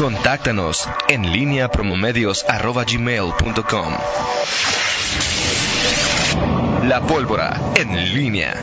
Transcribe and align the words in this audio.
Contáctanos 0.00 0.88
en 1.10 1.30
línea 1.30 1.70
promomedios.com. 1.70 3.98
La 6.88 7.02
pólvora 7.06 7.60
en 7.76 8.14
línea. 8.14 8.56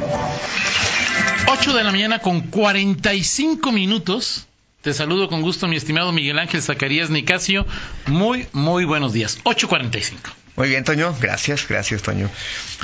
8 1.46 1.76
de 1.76 1.84
la 1.84 1.92
mañana 1.92 2.18
con 2.18 2.42
45 2.42 3.72
minutos. 3.72 4.48
Te 4.82 4.96
saludo 4.96 5.30
con 5.30 5.44
gusto, 5.44 5.68
mi 5.68 5.76
estimado 5.76 6.12
Miguel 6.12 6.40
Ángel 6.40 6.64
Zacarías 6.64 7.12
Nicasio. 7.12 7.68
Muy, 8.08 8.48
muy 8.52 8.86
buenos 8.86 9.14
días. 9.14 9.38
8.45. 9.44 10.14
Muy 10.56 10.70
bien, 10.70 10.84
Toño. 10.84 11.16
Gracias, 11.22 11.68
gracias, 11.68 12.02
Toño. 12.02 12.32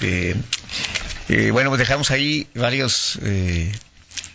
Eh, 0.03 0.35
eh, 1.27 1.49
bueno, 1.49 1.71
pues 1.71 1.79
dejamos 1.79 2.11
ahí 2.11 2.45
varios, 2.53 3.17
eh, 3.23 3.71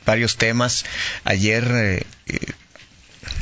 varios 0.05 0.37
temas. 0.37 0.85
Ayer, 1.23 1.71
eh, 1.73 2.07
eh, 2.27 2.39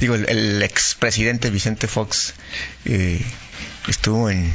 digo, 0.01 0.15
el, 0.15 0.29
el 0.29 0.63
expresidente 0.63 1.51
Vicente 1.51 1.87
Fox 1.87 2.35
eh, 2.85 3.21
estuvo 3.89 4.31
en, 4.31 4.53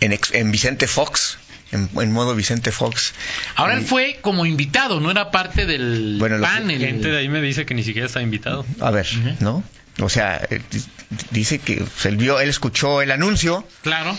en, 0.00 0.12
ex- 0.12 0.32
en 0.34 0.50
Vicente 0.52 0.86
Fox, 0.86 1.38
en, 1.72 1.88
en 2.00 2.12
modo 2.12 2.34
Vicente 2.34 2.70
Fox. 2.72 3.12
Ahora 3.56 3.74
él 3.74 3.84
fue 3.84 4.18
como 4.20 4.46
invitado, 4.46 5.00
no 5.00 5.10
era 5.10 5.30
parte 5.30 5.66
del 5.66 6.16
Bueno, 6.18 6.40
panel. 6.40 6.78
Gente 6.78 7.08
de 7.08 7.18
ahí 7.18 7.28
me 7.28 7.40
dice 7.40 7.64
que 7.66 7.74
ni 7.74 7.82
siquiera 7.82 8.06
está 8.06 8.20
invitado. 8.22 8.64
A 8.80 8.90
ver. 8.90 9.06
¿no? 9.40 9.62
O 10.00 10.08
sea, 10.08 10.40
eh, 10.50 10.60
di- 10.70 10.84
dice 11.30 11.58
que 11.58 11.84
él 12.04 12.16
vio, 12.16 12.40
él 12.40 12.48
escuchó 12.48 13.02
el 13.02 13.10
anuncio, 13.10 13.66
Claro. 13.82 14.16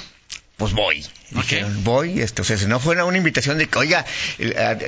Pues 0.57 0.73
voy. 0.73 1.03
Ok. 1.35 1.41
Dijeron, 1.41 1.83
voy, 1.83 2.21
este, 2.21 2.43
o 2.43 2.45
sea, 2.45 2.57
si 2.57 2.67
no 2.67 2.79
fuera 2.79 3.05
una 3.05 3.17
invitación 3.17 3.57
de 3.57 3.67
que, 3.67 3.79
oiga, 3.79 4.05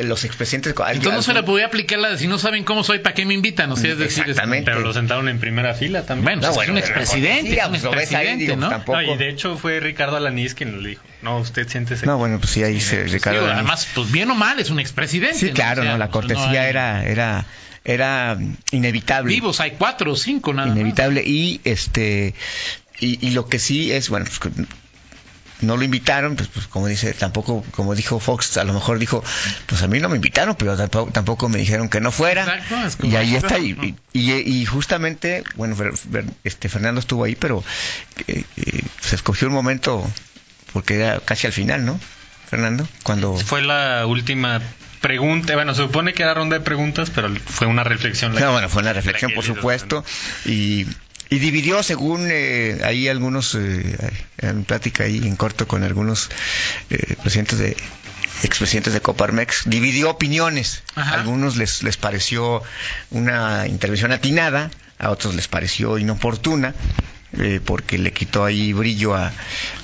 los 0.04 0.24
expresidentes... 0.24 0.74
Entonces 0.78 1.12
no 1.14 1.22
se 1.24 1.34
le 1.34 1.42
podía 1.44 1.66
aplicar 1.66 1.98
la 2.00 2.10
de 2.12 2.18
si 2.20 2.28
no 2.28 2.38
saben 2.38 2.64
cómo 2.64 2.84
soy, 2.84 3.00
¿para 3.00 3.16
qué 3.16 3.26
me 3.26 3.34
invitan? 3.34 3.72
O 3.72 3.76
sea, 3.76 3.92
es 3.94 3.98
decir, 3.98 4.24
es- 4.26 4.30
Exactamente. 4.30 4.70
Pero 4.70 4.82
lo 4.82 4.94
sentaron 4.94 5.28
en 5.28 5.40
primera 5.40 5.74
fila 5.74 6.06
también. 6.06 6.24
Bueno, 6.26 6.42
No, 6.42 6.54
pues 6.54 6.68
bueno, 6.68 6.78
es 6.80 6.86
un 6.86 6.90
expresidente, 6.92 7.52
sí, 7.52 7.58
es 7.58 7.64
un 7.66 7.70
pues, 7.72 7.84
lo 7.84 7.94
expresidente, 7.94 8.44
digo, 8.46 8.56
¿no? 8.58 8.70
tampoco- 8.70 9.02
No, 9.02 9.14
y 9.14 9.18
de 9.18 9.30
hecho 9.30 9.58
fue 9.58 9.80
Ricardo 9.80 10.18
Alanís 10.18 10.54
quien 10.54 10.84
le 10.84 10.90
dijo. 10.90 11.04
No, 11.24 11.40
usted 11.40 11.68
siéntese. 11.68 12.06
No, 12.06 12.18
bueno, 12.20 12.40
pues 12.40 12.52
sí, 12.52 12.64
ahí 12.64 12.80
se... 12.80 13.06
Ricardo 13.06 13.40
Digo, 13.42 13.52
además, 13.52 13.88
pues 13.96 14.12
bien 14.12 14.30
o 14.30 14.36
mal, 14.36 14.60
es 14.60 14.70
un 14.70 14.80
expresidente. 14.80 15.40
Sí, 15.40 15.50
claro, 15.52 15.82
O 15.82 15.84
sea, 15.84 15.94
no, 15.94 15.98
la 15.98 16.10
pues, 16.12 16.14
cortesía 16.28 16.62
hay- 16.62 16.70
era, 16.70 17.06
era, 17.06 17.46
era 17.84 18.38
inevitable. 18.72 19.34
Vivos 19.34 19.60
hay 19.60 19.72
cuatro 19.72 20.12
o 20.12 20.16
cinco 20.16 20.54
nada 20.54 20.68
más. 20.68 20.76
inevitable 20.78 21.24
y 21.26 21.60
este 21.64 22.36
y, 23.00 23.28
y 23.28 23.32
lo 23.32 23.48
que 23.50 23.60
sí 23.60 23.92
es 23.92 24.10
bueno 24.10 24.26
pues, 24.26 24.54
no 25.62 25.78
lo 25.78 25.84
invitaron 25.84 26.36
pues, 26.36 26.50
pues, 26.50 26.68
como 26.68 26.88
dice 26.88 27.14
tampoco 27.14 27.64
como 27.72 27.96
dijo 27.96 28.20
Fox 28.20 28.58
a 28.58 28.64
lo 28.66 28.74
mejor 28.74 29.00
dijo 29.00 29.24
pues 29.66 29.82
a 29.84 29.88
mí 29.88 30.00
no 30.00 30.10
me 30.10 30.18
invitaron 30.18 30.56
pero 30.56 30.76
tampoco, 30.76 31.12
tampoco 31.12 31.48
me 31.50 31.58
dijeron 31.60 31.88
que 31.90 32.02
no 32.02 32.12
fuera 32.12 32.42
Exacto, 32.44 32.76
es 32.86 32.96
como- 32.98 33.12
y 33.12 33.16
ahí 33.16 33.36
está 33.36 33.58
y, 33.60 33.96
y, 34.14 34.32
y 34.34 34.66
justamente 34.66 35.44
bueno 35.56 35.76
este 36.44 36.68
Fernando 36.70 37.00
estuvo 37.00 37.24
ahí 37.24 37.36
pero 37.36 37.64
eh, 38.28 38.44
eh, 38.58 38.82
se 39.02 39.16
escogió 39.16 39.48
un 39.48 39.54
momento 39.54 40.06
porque 40.74 40.96
era 40.96 41.20
casi 41.22 41.48
al 41.48 41.54
final 41.54 41.86
no 41.86 42.00
Fernando 42.50 42.88
cuando 43.04 43.36
Fue 43.38 43.62
la 43.62 44.06
última 44.06 44.62
pregunta. 45.02 45.54
Bueno, 45.56 45.74
se 45.76 45.82
supone 45.84 46.14
que 46.14 46.24
era 46.24 46.34
ronda 46.34 46.58
de 46.58 46.64
preguntas, 46.64 47.12
pero 47.14 47.30
fue 47.46 47.68
una 47.68 47.84
reflexión. 47.84 48.34
la 48.34 48.42
No, 48.42 48.48
que- 48.48 48.52
bueno, 48.54 48.70
fue 48.70 48.82
una 48.82 48.94
reflexión, 48.94 49.32
por 49.34 49.44
supuesto, 49.44 50.04
y, 50.46 50.86
y 51.30 51.40
dividió 51.40 51.82
según 51.84 52.28
eh, 52.30 52.80
ahí 52.84 53.08
algunos, 53.08 53.56
eh, 53.56 53.98
en 54.38 54.64
plática 54.64 55.04
ahí 55.06 55.18
en 55.18 55.36
corto 55.36 55.68
con 55.68 55.84
algunos 55.84 56.30
eh, 56.90 57.16
presidentes 57.22 57.60
de 57.60 57.76
expresidentes 58.44 58.94
de 58.94 59.02
Coparmex, 59.02 59.64
dividió 59.66 60.10
opiniones. 60.12 60.84
Ajá. 60.96 61.12
A 61.12 61.14
algunos 61.16 61.56
les, 61.56 61.84
les 61.84 61.98
pareció 61.98 62.62
una 63.12 63.66
intervención 63.68 64.12
atinada, 64.12 64.70
a 65.00 65.10
otros 65.10 65.36
les 65.36 65.48
pareció 65.48 65.98
inoportuna. 65.98 66.74
eh, 67.38 67.60
porque 67.66 67.98
le 67.98 68.14
quitó 68.14 68.46
ahí 68.46 68.72
brillo 68.72 69.14
a, 69.16 69.34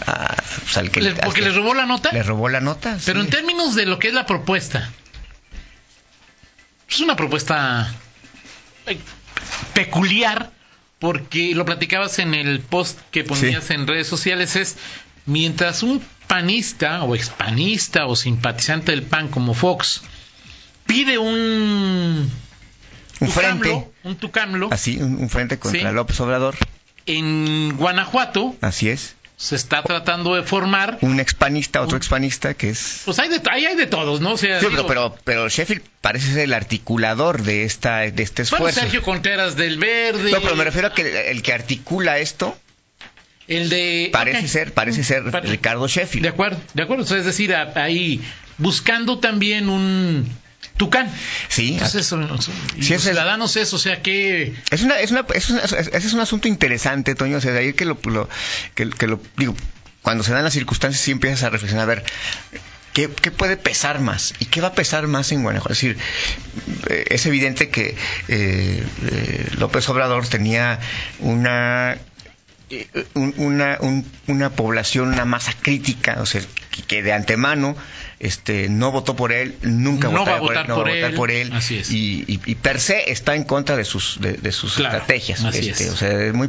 a- 0.06 0.36
pues, 0.64 0.78
al 0.78 0.90
que 0.92 1.02
Le- 1.02 1.10
al 1.10 1.16
porque 1.18 1.42
que 1.42 1.50
le 1.50 1.54
robó 1.56 1.74
la 1.74 1.86
nota. 1.86 2.12
le 2.14 2.24
robó 2.24 2.48
la 2.48 2.62
nota 2.62 2.98
Pero 3.06 3.20
sí. 3.20 3.26
en 3.26 3.32
términos 3.32 3.76
de 3.76 3.86
lo 3.88 4.00
que 4.00 4.08
es 4.10 4.14
la 4.14 4.26
propuesta, 4.26 4.90
es 6.90 7.00
una 7.00 7.16
propuesta 7.16 7.94
eh, 8.86 8.98
peculiar, 9.74 10.52
porque 11.02 11.54
lo 11.56 11.66
platicabas 11.66 12.20
en 12.20 12.36
el 12.36 12.60
post 12.60 12.98
que 13.10 13.24
ponías 13.24 13.72
en 13.72 13.88
redes 13.88 14.06
sociales, 14.08 14.56
es 14.56 14.78
mientras 15.26 15.82
un 15.82 16.02
panista 16.28 17.04
o 17.04 17.16
expanista 17.16 18.06
o 18.06 18.16
simpatizante 18.16 18.92
del 18.92 19.02
PAN 19.02 19.28
como 19.28 19.54
Fox 19.56 20.04
pide 20.86 21.18
un 21.18 22.32
un 23.20 23.28
tucamlo, 23.28 23.64
frente. 23.64 23.90
un 24.04 24.16
tucamlo, 24.16 24.70
así 24.72 24.98
un, 24.98 25.18
un 25.18 25.30
frente 25.30 25.58
contra 25.60 25.90
Sí. 25.90 25.96
López 25.96 26.20
Obrador. 26.22 26.56
en 27.08 27.76
Guanajuato 27.78 28.56
así 28.62 28.90
es 28.90 29.16
se 29.42 29.56
está 29.56 29.82
tratando 29.82 30.36
de 30.36 30.44
formar 30.44 31.00
un 31.02 31.20
expanista, 31.20 31.82
otro 31.82 31.98
expanista 31.98 32.54
que 32.54 32.70
es... 32.70 33.02
pues 33.06 33.18
hay 33.18 33.28
de, 33.28 33.42
ahí 33.50 33.66
hay 33.66 33.76
de 33.76 33.88
todos, 33.88 34.22
¿no? 34.22 34.34
O 34.34 34.38
sea, 34.38 34.60
Sí, 34.60 34.68
digo, 34.70 34.86
pero, 34.86 35.16
pero, 35.24 35.50
Sheffield 35.50 35.82
parece 36.00 36.28
ser 36.34 36.44
el 36.44 36.54
articulador 36.54 37.42
de 37.42 37.64
esta 37.64 38.02
de 38.02 38.22
este 38.22 38.44
bueno, 38.44 38.68
esfuerzo. 38.68 38.80
Sergio 38.82 39.02
Contreras 39.02 39.56
del 39.56 39.80
Verde. 39.80 40.30
no, 40.32 40.42
pero 40.42 40.56
me 40.56 40.64
refiero 40.64 40.90
a 40.90 40.94
que 40.94 41.32
el 41.32 41.42
que 41.42 41.54
articula 41.54 42.20
esto 42.20 42.56
El 43.48 43.70
de. 43.70 44.12
parece 44.14 44.48
ser 44.48 44.76
parece 44.76 45.04
ser 45.04 45.24
Ricardo 45.24 45.88
Sheffield. 45.88 46.22
De 46.22 46.30
acuerdo, 46.30 46.62
de 46.76 46.84
acuerdo. 46.84 47.04
O 47.04 47.08
sea, 47.08 47.18
es 47.18 47.26
decir, 47.26 47.56
ahí 47.56 48.22
buscando 48.60 49.18
también 49.18 49.70
un 49.70 50.30
tucán. 50.78 51.10
Sí, 51.50 51.78
eso, 51.82 52.18
los 52.18 52.50
ese 52.80 52.96
es- 52.96 53.02
ciudadanos 53.04 53.56
eso, 53.56 53.76
o 53.76 53.80
sea, 53.80 54.02
que. 54.02 54.54
es 54.72 54.82
una, 54.84 55.00
es 55.00 55.12
una, 55.12 55.26
es 55.34 55.50
una- 55.50 55.62
es- 55.62 55.74
es 55.74 56.14
un 56.14 56.20
asunto 56.20 56.48
interesante, 56.48 57.16
Toño. 57.16 57.38
O 57.38 57.42
sea, 57.42 57.52
de 57.52 57.60
ahí 57.60 57.74
que 57.74 57.86
lo, 57.86 57.98
lo- 58.06 58.30
que, 58.76 58.90
que 58.90 59.08
lo 59.08 59.22
digo, 59.38 59.56
cuando 60.02 60.24
se 60.24 60.32
dan 60.34 60.44
las 60.44 60.54
circunstancias 60.54 61.04
sí 61.04 61.12
empiezas 61.12 61.44
a 61.44 61.50
reflexionar, 61.50 61.84
a 61.84 61.88
ver, 61.96 62.04
¿qué, 62.94 63.10
qué 63.22 63.30
puede 63.32 63.58
pesar 63.58 64.00
más? 64.00 64.34
¿Y 64.40 64.46
qué 64.46 64.60
va 64.62 64.70
a 64.70 64.74
pesar 64.74 65.06
más 65.08 65.32
en 65.32 65.44
Guanajuato? 65.44 65.74
Es 65.74 65.82
decir, 65.82 65.98
eh, 66.90 67.06
es 67.10 67.26
evidente 67.28 67.70
que 67.70 67.96
eh, 68.28 68.84
eh, 69.12 69.48
López 69.58 69.88
Obrador 69.90 70.28
tenía 70.28 70.80
una 71.20 71.98
eh, 72.72 72.88
un- 73.16 73.34
una, 73.38 73.78
un- 73.82 74.10
una 74.28 74.50
población, 74.52 75.10
una 75.10 75.26
masa 75.26 75.54
crítica, 75.62 76.18
o 76.22 76.26
sea, 76.26 76.42
que 76.88 77.04
de 77.04 77.12
antemano 77.14 77.76
este, 78.24 78.70
no 78.70 78.92
votó 78.92 79.16
por 79.16 79.32
él, 79.32 79.56
nunca 79.64 80.08
No 80.10 80.24
va 80.26 80.36
a 80.36 80.40
votar 80.40 80.70
no 80.70 80.76
por 80.76 80.88
va 80.88 80.92
a 80.92 80.96
votar 80.96 81.10
él. 81.12 81.16
por 81.16 81.32
él, 81.32 81.52
Así 81.54 81.78
es. 81.78 81.90
y, 81.92 82.24
y- 82.28 82.40
y 82.46 82.56
per 82.56 82.80
se 82.80 83.12
está 83.12 83.36
en 83.36 83.44
contra 83.44 83.76
de 83.76 83.84
sus, 83.84 84.22
de, 84.22 84.34
de 84.34 84.52
sus 84.52 84.76
Claro, 84.76 84.98
estrategias. 84.98 85.44
así 85.44 85.70
este, 85.70 85.86
es. 85.86 85.90
O 85.92 85.98
sea, 85.98 86.10
es 86.22 86.34
muy, 86.34 86.48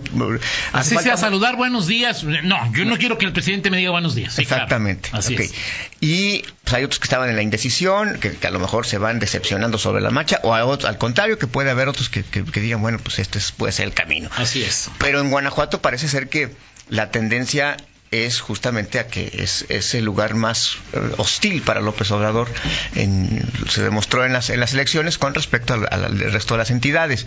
Así 0.73 0.95
falta- 0.95 1.03
sea, 1.11 1.17
saludar 1.17 1.57
buenos 1.57 1.87
días. 1.87 2.25
No, 2.25 2.73
yo 2.75 2.85
no 2.85 2.99
quiero 2.99 3.17
que 3.17 3.25
el 3.25 3.33
presidente 3.33 3.71
me 3.71 3.79
diga 3.79 3.91
buenos 3.91 4.15
días. 4.15 4.35
Sí, 4.35 4.45
claro. 4.45 4.65
Exactamente. 4.65 5.09
Así 5.13 5.35
ok. 5.35 5.41
es. 5.41 5.55
Y 6.01 6.45
pues, 6.65 6.75
hay 6.75 6.85
otros 6.85 6.99
que 6.99 7.05
estaban 7.05 7.31
en 7.31 7.37
la 7.37 7.43
indecisión, 7.43 8.19
que, 8.21 8.33
que 8.33 8.47
a 8.47 8.51
lo 8.51 8.59
mejor 8.61 8.87
se 8.87 8.99
van 8.99 9.19
decepcionando 9.19 9.79
sobre 9.79 10.03
la 10.03 10.11
marcha, 10.11 10.41
o 10.43 10.53
otros- 10.55 10.89
al 10.89 10.99
contrario, 10.99 11.39
que 11.39 11.47
puede 11.47 11.71
haber 11.71 11.89
otros 11.89 12.09
que, 12.11 12.23
que- 12.23 12.45
que 12.45 12.61
digan, 12.61 12.83
bueno, 12.83 12.99
pues 13.03 13.19
este 13.19 13.39
es- 13.39 13.51
puede 13.53 13.73
ser 13.73 13.87
el 13.87 13.95
camino. 13.95 14.29
Así 14.37 14.63
es. 14.63 14.91
Pero 14.99 15.21
en 15.21 15.31
Guanajuato 15.31 15.81
parece 15.81 16.07
ser 16.09 16.29
que 16.29 16.51
la 16.91 17.11
tendencia 17.11 17.77
es 18.13 18.41
justamente 18.41 18.99
a 19.01 19.09
que 19.09 19.31
es, 19.39 19.65
es 19.69 19.95
el 19.95 20.05
lugar 20.05 20.35
más 20.35 20.77
eh, 20.93 21.01
hostil 21.17 21.63
para 21.63 21.81
López 21.81 22.11
Obrador. 22.13 22.49
En- 22.95 23.43
se 23.69 23.83
demostró 23.83 24.25
en 24.25 24.33
las, 24.33 24.51
en 24.51 24.61
las 24.61 24.73
elecciones 24.75 25.19
con 25.19 25.35
respecto 25.35 25.75
al, 25.75 25.89
al- 25.91 26.19
resto 26.33 26.55
de 26.55 26.59
las 26.59 26.71
entidades. 26.71 27.27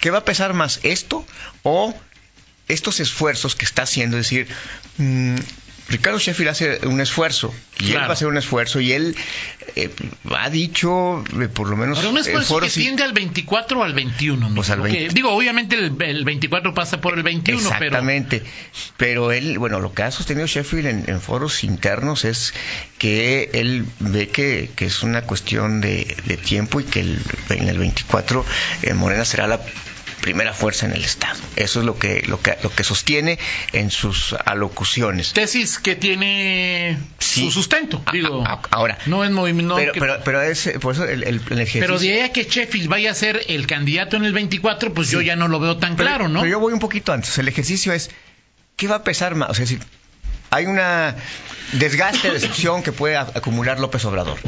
¿Qué 0.00 0.10
va 0.10 0.18
a 0.18 0.24
pesar 0.24 0.52
más 0.54 0.80
esto 0.82 1.26
o 1.62 1.94
estos 2.68 3.00
esfuerzos 3.00 3.54
que 3.56 3.64
está 3.64 3.82
haciendo? 3.82 4.18
Es 4.18 4.26
decir, 4.26 4.48
mm, 4.98 5.36
Ricardo 5.88 6.18
Sheffield 6.18 6.50
hace 6.50 6.86
un 6.86 7.00
esfuerzo 7.00 7.52
y 7.80 7.90
él 7.92 7.98
va 7.98 8.06
a 8.06 8.12
hacer 8.12 8.28
un 8.28 8.36
esfuerzo 8.38 8.80
y 8.80 8.92
él 8.92 9.16
eh, 9.76 9.90
ha 10.34 10.48
dicho, 10.48 11.22
eh, 11.40 11.48
por 11.48 11.68
lo 11.68 11.76
menos, 11.76 11.98
Ahora, 11.98 12.10
un 12.10 12.18
esfuerzo 12.18 12.60
que 12.60 12.68
tiende 12.70 13.02
al 13.02 13.12
24 13.12 13.80
o 13.80 13.82
al 13.82 13.92
21. 13.92 14.48
¿no? 14.48 14.54
Pues 14.54 14.70
al 14.70 14.78
Porque, 14.78 14.92
20. 14.94 15.14
digo, 15.14 15.30
obviamente 15.30 15.76
el, 15.76 15.94
el 16.00 16.24
24 16.24 16.72
pasa 16.72 17.00
por 17.00 17.16
el 17.16 17.22
21, 17.22 17.60
pero. 17.60 17.74
Exactamente. 17.74 18.42
Pero... 18.96 19.32
él, 19.32 19.58
bueno, 19.58 19.80
lo 19.80 19.92
que 19.92 20.02
ha 20.02 20.10
sostenido 20.10 20.46
Sheffield 20.46 20.86
en, 20.86 21.04
en 21.08 21.20
foros 21.20 21.64
internos 21.64 22.24
es 22.24 22.54
que 22.98 23.50
él 23.52 23.84
ve 23.98 24.28
que, 24.28 24.70
que 24.76 24.86
es 24.86 25.02
una 25.02 25.22
cuestión 25.22 25.80
de, 25.80 26.16
de 26.26 26.36
tiempo 26.36 26.80
y 26.80 26.84
que 26.84 27.00
el- 27.00 27.18
en 27.50 27.68
el 27.68 27.78
24 27.78 28.44
eh, 28.82 28.94
Morena 28.94 29.24
será 29.24 29.46
la 29.46 29.60
primera 30.22 30.54
fuerza 30.54 30.86
en 30.86 30.92
el 30.92 31.04
Estado. 31.04 31.38
Eso 31.56 31.80
es 31.80 31.84
lo 31.84 31.98
que, 31.98 32.22
lo 32.26 32.40
que, 32.40 32.56
lo 32.62 32.70
que 32.74 32.84
sostiene 32.84 33.38
en 33.74 33.90
sus 33.90 34.34
alocuciones. 34.46 35.34
Tesis 35.34 35.78
que 35.78 35.94
tiene 35.96 36.96
Sí. 37.18 37.44
su 37.44 37.50
sustento. 37.50 38.02
Digo, 38.12 38.42
a- 38.46 38.62
ahora, 38.70 38.96
no 39.04 39.22
es 39.24 39.30
movimiento. 39.30 39.74
pero, 39.76 39.92
pero, 39.92 40.20
pero 40.24 40.40
es, 40.42 40.70
por 40.80 40.94
eso 40.94 41.04
el, 41.04 41.24
el, 41.24 41.34
el 41.50 41.58
ejercicio... 41.60 41.80
Pero 41.80 41.98
de 41.98 42.12
ahí 42.14 42.20
a 42.20 42.32
que 42.32 42.44
Sheffield 42.44 42.88
vaya 42.88 43.10
a 43.10 43.14
ser 43.14 43.42
el 43.48 43.66
candidato 43.66 44.16
en 44.16 44.24
el 44.24 44.32
24, 44.32 44.94
pues 44.94 45.10
yo 45.10 45.20
ya 45.20 45.36
no 45.36 45.48
lo 45.48 45.60
veo 45.60 45.76
tan 45.76 45.96
Pero- 45.96 46.08
claro, 46.08 46.28
¿no? 46.28 46.40
Pero 46.40 46.50
yo 46.52 46.60
voy 46.60 46.72
un 46.72 46.78
poquito 46.78 47.12
antes. 47.12 47.36
El 47.36 47.48
ejercicio 47.48 47.92
es, 47.92 48.10
¿qué 48.76 48.88
va 48.88 48.96
a 48.96 49.04
pesar 49.04 49.34
más? 49.34 49.50
O 49.50 49.54
sea, 49.54 49.66
si 49.66 49.78
hay 50.50 50.66
una 50.66 51.16
desgaste, 51.72 52.30
decepción 52.30 52.82
que 52.82 52.92
puede 52.92 53.16
acumular 53.16 53.80
López 53.80 54.04
Obrador. 54.04 54.38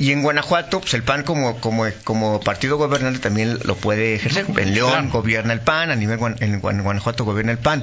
Y 0.00 0.12
en 0.12 0.22
Guanajuato, 0.22 0.80
pues 0.80 0.94
el 0.94 1.02
PAN 1.02 1.24
como, 1.24 1.60
como, 1.60 1.84
como 2.04 2.38
partido 2.40 2.76
gobernante 2.76 3.18
también 3.18 3.58
lo 3.64 3.74
puede 3.74 4.14
ejercer. 4.14 4.46
En 4.56 4.72
León 4.74 4.90
Claro. 4.92 5.08
gobierna 5.10 5.52
el 5.52 5.60
PAN, 5.60 5.90
a 5.90 5.96
nivel 5.96 6.20
en 6.38 6.60
Guan- 6.62 6.82
Guanajuato 6.82 7.24
gobierna 7.24 7.50
el 7.50 7.58
PAN. 7.58 7.82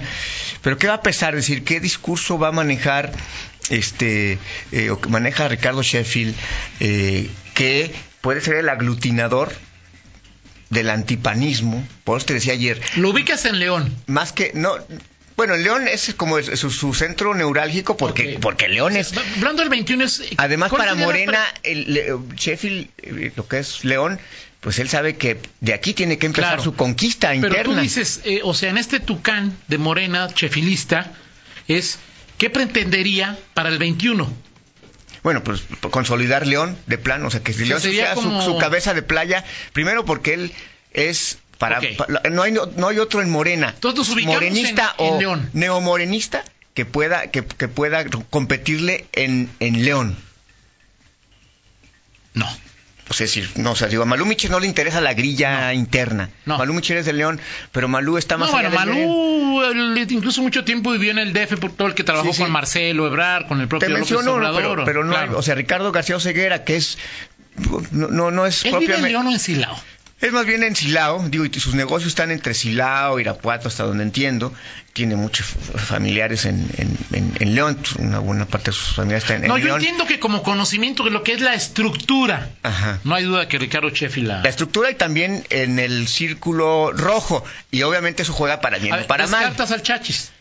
Pero 0.62 0.78
¿qué 0.78 0.88
va 0.88 0.94
a 0.94 1.02
pesar? 1.02 1.36
Es 1.36 1.42
decir, 1.48 1.66
¿qué 1.66 1.82
discurso 1.82 2.40
va 2.40 2.48
a 2.48 2.52
manejar 2.54 3.12
este 3.70 4.40
eh, 4.72 4.90
o 4.92 5.02
que 5.02 5.10
maneja 5.10 5.48
Ricardo 5.50 5.84
Sheffield 5.84 6.36
eh, 6.80 7.30
que 7.54 7.94
puede 8.22 8.40
ser 8.40 8.56
el 8.56 8.70
aglutinador 8.70 9.52
del 10.70 10.90
antipanismo? 10.92 11.86
Por 12.06 12.18
eso 12.18 12.28
te 12.28 12.34
decía 12.36 12.54
ayer, 12.54 12.82
Lo 12.96 13.10
ubicas 13.10 13.44
en 13.44 13.60
León. 13.60 13.94
más 14.08 14.32
que 14.32 14.52
no 14.54 14.78
bueno, 15.38 15.56
el 15.56 15.64
León 15.64 15.88
es 15.88 16.14
como 16.16 16.42
su, 16.42 16.70
su 16.72 16.94
centro 16.94 17.34
neurálgico 17.34 17.98
porque 17.98 18.38
porque 18.42 18.68
León 18.68 18.96
es 18.96 19.14
Hablando 19.38 19.62
del 19.62 19.70
21 19.70 20.04
es... 20.06 20.24
Además, 20.38 20.70
¿cuál 20.70 20.82
para 20.82 20.96
Morena, 20.96 21.44
pre- 21.62 21.72
el, 21.72 21.94
le- 21.94 22.14
Sheffield, 22.36 22.90
eh, 22.98 23.32
lo 23.36 23.48
que 23.48 23.60
es 23.60 23.84
León, 23.84 24.20
pues 24.62 24.80
él 24.80 24.90
sabe 24.90 25.16
que 25.18 25.40
de 25.62 25.74
aquí 25.74 25.94
tiene 25.94 26.18
que 26.18 26.26
empezar 26.28 26.52
Claro. 26.52 26.64
su 26.64 26.74
conquista 26.76 27.30
Pero 27.30 27.48
interna. 27.48 27.64
tú 27.76 27.80
dices, 27.82 28.22
eh, 28.26 28.42
o 28.44 28.54
sea, 28.54 28.70
en 28.70 28.78
este 28.78 29.00
tucán 29.00 29.58
de 29.68 29.78
Morena, 29.78 30.28
chefilista, 30.34 31.12
es... 31.68 32.00
¿Qué 32.38 32.50
pretendería 32.50 33.40
para 33.54 33.70
el 33.70 33.78
21? 33.78 34.30
Bueno, 35.24 35.42
pues 35.44 35.62
consolidar 35.90 36.46
León 36.46 36.78
de 36.86 36.98
plano, 36.98 37.28
o 37.28 37.32
sea, 37.32 37.40
que 37.42 37.54
si 37.54 37.64
León 37.64 37.80
sea 37.80 38.14
su, 38.16 38.58
cabeza 38.60 38.94
de 38.94 39.02
playa, 39.02 39.46
primero 39.72 40.04
porque 40.04 40.34
él 40.34 40.52
es 40.92 41.38
para, 41.58 41.80
no 42.32 42.44
hay 42.44 42.52
no 42.76 42.88
hay 42.88 43.00
otro 43.00 43.22
en 43.22 43.30
Morena, 43.30 43.74
morenista 44.26 44.96
en- 44.98 45.06
en 45.06 45.14
o 45.14 45.20
León. 45.20 45.50
neomorenista 45.54 46.44
que 46.74 46.86
pueda 46.86 47.32
que, 47.32 47.46
que 47.46 47.68
pueda 47.68 48.06
competirle 48.30 49.06
en, 49.14 49.50
en 49.60 49.86
León. 49.86 50.18
No. 52.34 52.46
O 53.08 53.14
sea, 53.14 53.26
es 53.26 53.36
decir, 53.36 53.50
no, 53.62 53.72
o 53.74 53.76
sea, 53.76 53.88
digo, 53.88 54.02
a 54.02 54.06
Malú 54.08 54.26
Michel 54.26 54.50
no 54.50 54.60
le 54.60 54.66
interesa 54.66 55.00
la 55.00 55.14
grilla 55.14 55.72
interna. 55.76 56.32
No. 56.46 56.58
Malú 56.58 56.74
Michel 56.74 56.98
es 56.98 57.06
de 57.06 57.14
León, 57.14 57.40
pero 57.72 57.88
Malú 57.88 58.18
está 58.18 58.36
más 58.38 58.52
No, 58.52 58.58
allá 58.58 58.70
bueno, 58.70 58.94
León. 58.94 59.08
Malú 59.10 59.64
él 59.94 60.08
incluso 60.12 60.42
mucho 60.42 60.64
tiempo 60.66 60.92
vivió 60.92 61.12
en 61.12 61.20
el 61.20 61.32
DF 61.32 61.58
por 61.60 61.72
todo 61.72 61.88
el 61.88 61.94
que 61.94 62.04
trabajó 62.04 62.30
Sí, 62.30 62.34
sí. 62.38 62.42
con 62.42 62.52
Marcelo 62.52 63.06
Ebrar, 63.08 63.48
con 63.48 63.62
el 63.62 63.68
propio 63.68 63.88
Te 63.88 63.94
menciono, 63.94 64.34
Obrador. 64.34 64.62
pero, 64.62 64.86
pero 64.86 65.04
no, 65.06 65.12
claro. 65.14 65.38
o 65.38 65.42
sea, 65.44 65.54
Ricardo 65.56 65.92
García 65.92 66.16
Oseguera, 66.18 66.64
que 66.64 66.76
es, 66.78 66.98
no, 67.92 68.08
no, 68.10 68.32
no 68.32 68.46
es 68.48 68.66
Él 68.66 68.76
vive 68.80 68.96
en 68.96 69.04
León 69.04 69.28
o 69.28 69.32
en 69.32 69.40
Silao. 69.40 69.80
Es 70.26 70.34
más 70.34 70.46
bien 70.46 70.64
en 70.64 70.76
Silao, 70.76 71.24
digo, 71.30 71.46
y 71.46 71.54
sus 71.60 71.76
negocios 71.76 72.10
están 72.10 72.32
entre 72.32 72.54
Silao, 72.54 73.20
Irapuato, 73.20 73.68
hasta 73.68 73.84
donde 73.84 74.04
entiendo, 74.04 74.54
tiene 74.94 75.16
muchos 75.16 75.46
familiares 75.48 76.46
en, 76.46 76.68
en, 76.78 76.98
en- 77.14 77.34
en 77.40 77.56
León, 77.56 77.78
una 78.00 78.20
buena 78.20 78.46
parte 78.46 78.72
de 78.72 78.78
sus 78.78 78.96
familiares 78.96 79.24
está 79.24 79.36
en, 79.36 79.44
en 79.44 79.48
No, 79.50 79.58
yo 79.58 79.66
León. 79.66 79.78
entiendo 79.82 80.06
que 80.06 80.20
como 80.20 80.42
conocimiento 80.44 81.04
de 81.04 81.12
lo 81.12 81.24
que 81.24 81.34
es 81.34 81.42
la 81.42 81.54
estructura, 81.54 82.50
Ajá. 82.64 83.00
no 83.04 83.16
hay 83.16 83.24
duda 83.24 83.48
que 83.48 83.58
Ricardo 83.60 83.90
Sheffield 83.90 84.28
la... 84.28 84.42
La 84.42 84.50
estructura 84.50 84.90
y 84.92 84.96
también 84.96 85.44
en 85.50 85.80
el 85.80 86.08
círculo 86.08 86.92
rojo, 86.92 87.44
y 87.72 87.84
obviamente 87.84 88.24
eso 88.24 88.34
juega 88.34 88.62
para 88.62 88.78
bien 88.80 88.94
o 88.94 89.08
para 89.08 89.28
mal. 89.28 89.54
al 89.58 89.82
Chachis, 89.82 90.32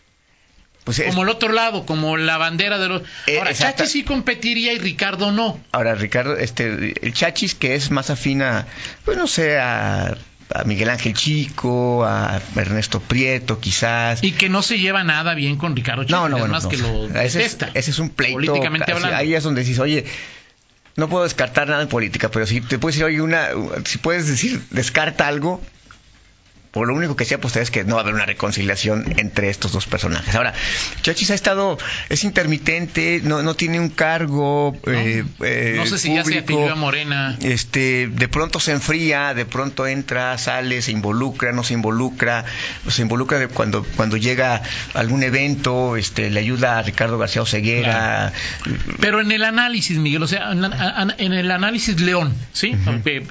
Pues 0.85 0.99
es- 0.99 1.07
como 1.07 1.23
el 1.23 1.29
otro 1.31 1.51
lado, 1.53 1.87
como 1.87 2.17
la 2.17 2.37
bandera 2.37 2.79
de 2.79 2.89
los... 2.89 3.03
Eh, 3.27 3.39
Ahora, 3.39 3.51
exacta- 3.51 3.79
Chachis 3.79 3.93
sí 3.93 4.05
competiría 4.05 4.73
y 4.75 4.79
Ricardo 4.79 5.33
no. 5.33 5.59
Ahora, 5.73 5.95
Ricardo, 5.95 6.37
este, 6.37 6.95
el 7.07 7.13
Chachis, 7.15 7.55
que 7.55 7.75
es 7.75 7.91
más 7.91 8.11
afín 8.11 8.43
a, 8.43 8.67
pues 9.05 9.17
no 9.17 9.27
sé, 9.27 9.59
a, 9.59 10.15
a 10.55 10.65
Miguel 10.67 10.91
Ángel 10.91 11.15
Chico, 11.15 12.05
a 12.05 12.39
Ernesto 12.55 13.01
Prieto, 13.01 13.61
quizás. 13.61 14.23
Y 14.23 14.33
que 14.33 14.51
no 14.51 14.61
se 14.63 14.79
lleva 14.79 15.03
nada 15.05 15.33
bien 15.35 15.57
con 15.57 15.75
Ricardo 15.75 16.03
Sheffield, 16.03 16.21
no, 16.21 16.29
no, 16.29 16.39
bueno, 16.39 16.53
más 16.53 16.65
no. 16.65 16.69
que 16.69 16.77
lo 16.77 17.07
ese, 17.21 17.45
es, 17.47 17.57
ese 17.73 17.91
es 17.91 17.99
un 17.99 18.11
pleito. 18.11 18.35
Políticamente 18.35 18.93
hablando. 18.93 19.17
Ahí 19.17 19.35
es 19.35 19.43
donde 19.43 19.63
dices, 19.63 19.79
oye, 19.79 20.05
no 20.97 21.09
puedo 21.09 21.25
descartar 21.25 21.67
nada 21.67 21.83
en 21.83 21.89
política, 21.89 22.31
pero 22.31 22.47
si 22.47 22.61
te 22.61 22.79
puedes 22.79 22.97
decir, 22.97 23.07
oye, 23.07 23.23
una, 23.23 23.49
si 23.87 23.97
puedes 23.99 24.29
decir, 24.29 24.63
descarta 24.71 25.27
algo, 25.29 25.63
por 26.75 26.88
lo 26.88 26.94
único 26.94 27.15
que 27.15 27.25
sea, 27.25 27.41
pues 27.41 27.55
es 27.55 27.71
que 27.71 27.85
no 27.85 27.94
va 27.94 28.00
a 28.00 28.03
haber 28.03 28.15
una 28.15 28.26
reconciliación 28.26 29.15
entre 29.17 29.49
estos 29.49 29.71
dos 29.71 29.87
personajes. 29.87 30.35
Ahora, 30.35 30.53
Chachis 31.03 31.31
ha 31.31 31.35
estado, 31.35 31.79
es 32.09 32.25
intermitente, 32.25 33.21
no, 33.23 33.43
no 33.44 33.55
tiene 33.55 33.79
un 33.79 33.91
cargo. 33.91 34.76
eh, 34.88 35.25
eh, 35.41 35.75
no 35.76 35.87
sé 35.87 35.99
si 35.99 36.12
ya 36.12 36.25
se 36.25 36.41
afilió 36.41 36.73
a 36.73 36.75
Morena. 36.75 37.38
Este, 37.41 38.09
de 38.09 38.29
pronto 38.29 38.59
se 38.59 38.73
enfría, 38.73 39.35
de 39.35 39.47
pronto 39.47 39.87
entra, 39.87 40.37
sale, 40.37 40.82
se 40.82 40.91
involucra, 40.91 41.53
no 41.53 41.62
se 41.62 41.75
involucra, 41.75 42.44
se 42.88 43.03
involucra 43.03 43.47
cuando 43.49 43.85
cuando 43.97 44.17
llega 44.17 44.56
a 44.56 44.99
algún 44.99 45.23
evento, 45.23 45.97
este, 45.97 46.31
le 46.31 46.41
ayuda 46.41 46.79
a 46.79 46.82
Ricardo 46.82 47.19
García 47.19 47.43
Oseguera. 47.43 48.32
Pero 49.00 49.20
en 49.20 49.31
el 49.31 49.44
análisis, 49.44 49.99
Miguel, 49.99 50.25
o 50.25 50.27
sea, 50.27 50.50
en, 50.50 51.32
el 51.32 51.50
análisis 51.50 52.00
León, 52.00 52.35
¿sí? 52.53 52.75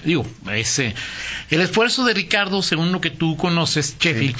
Digo, 0.05 0.25
ese, 0.51 0.95
el 1.49 1.61
esfuerzo 1.61 2.05
de 2.05 2.13
Ricardo, 2.13 2.61
según 2.61 2.91
lo 2.91 3.01
que 3.01 3.09
tú 3.09 3.32
conoces, 3.37 3.95
Sheffield, 3.99 4.35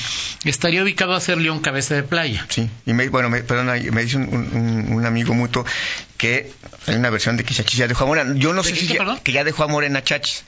estaría 0.45 0.83
ubicado 0.83 1.13
a 1.13 1.19
ser 1.19 1.37
León 1.37 1.59
cabeza 1.59 1.95
de 1.95 2.03
playa. 2.03 2.45
Sí, 2.49 2.69
y 2.85 2.93
me, 2.93 3.09
bueno, 3.09 3.29
me, 3.29 3.41
perdona, 3.43 3.73
me 3.91 4.03
dice 4.03 4.17
un, 4.17 4.27
un- 4.33 4.93
un 4.93 5.05
amigo 5.05 5.33
mutuo 5.33 5.65
que 6.17 6.51
hay 6.87 6.95
una 6.95 7.09
versión 7.09 7.37
de 7.37 7.43
que 7.43 7.53
Chachis 7.53 7.77
ya 7.79 7.87
dejó 7.87 8.03
a 8.05 8.07
Morena. 8.07 8.33
Yo 8.37 8.53
no 8.53 8.63
¿De 8.63 8.69
sé 8.69 8.75
si 8.75 8.87
ya- 8.87 8.97
perdón? 8.97 9.19
que 9.23 9.31
ya 9.31 9.43
dejó 9.43 9.63
a 9.63 9.67
Morena 9.67 10.03
Chachis. 10.03 10.43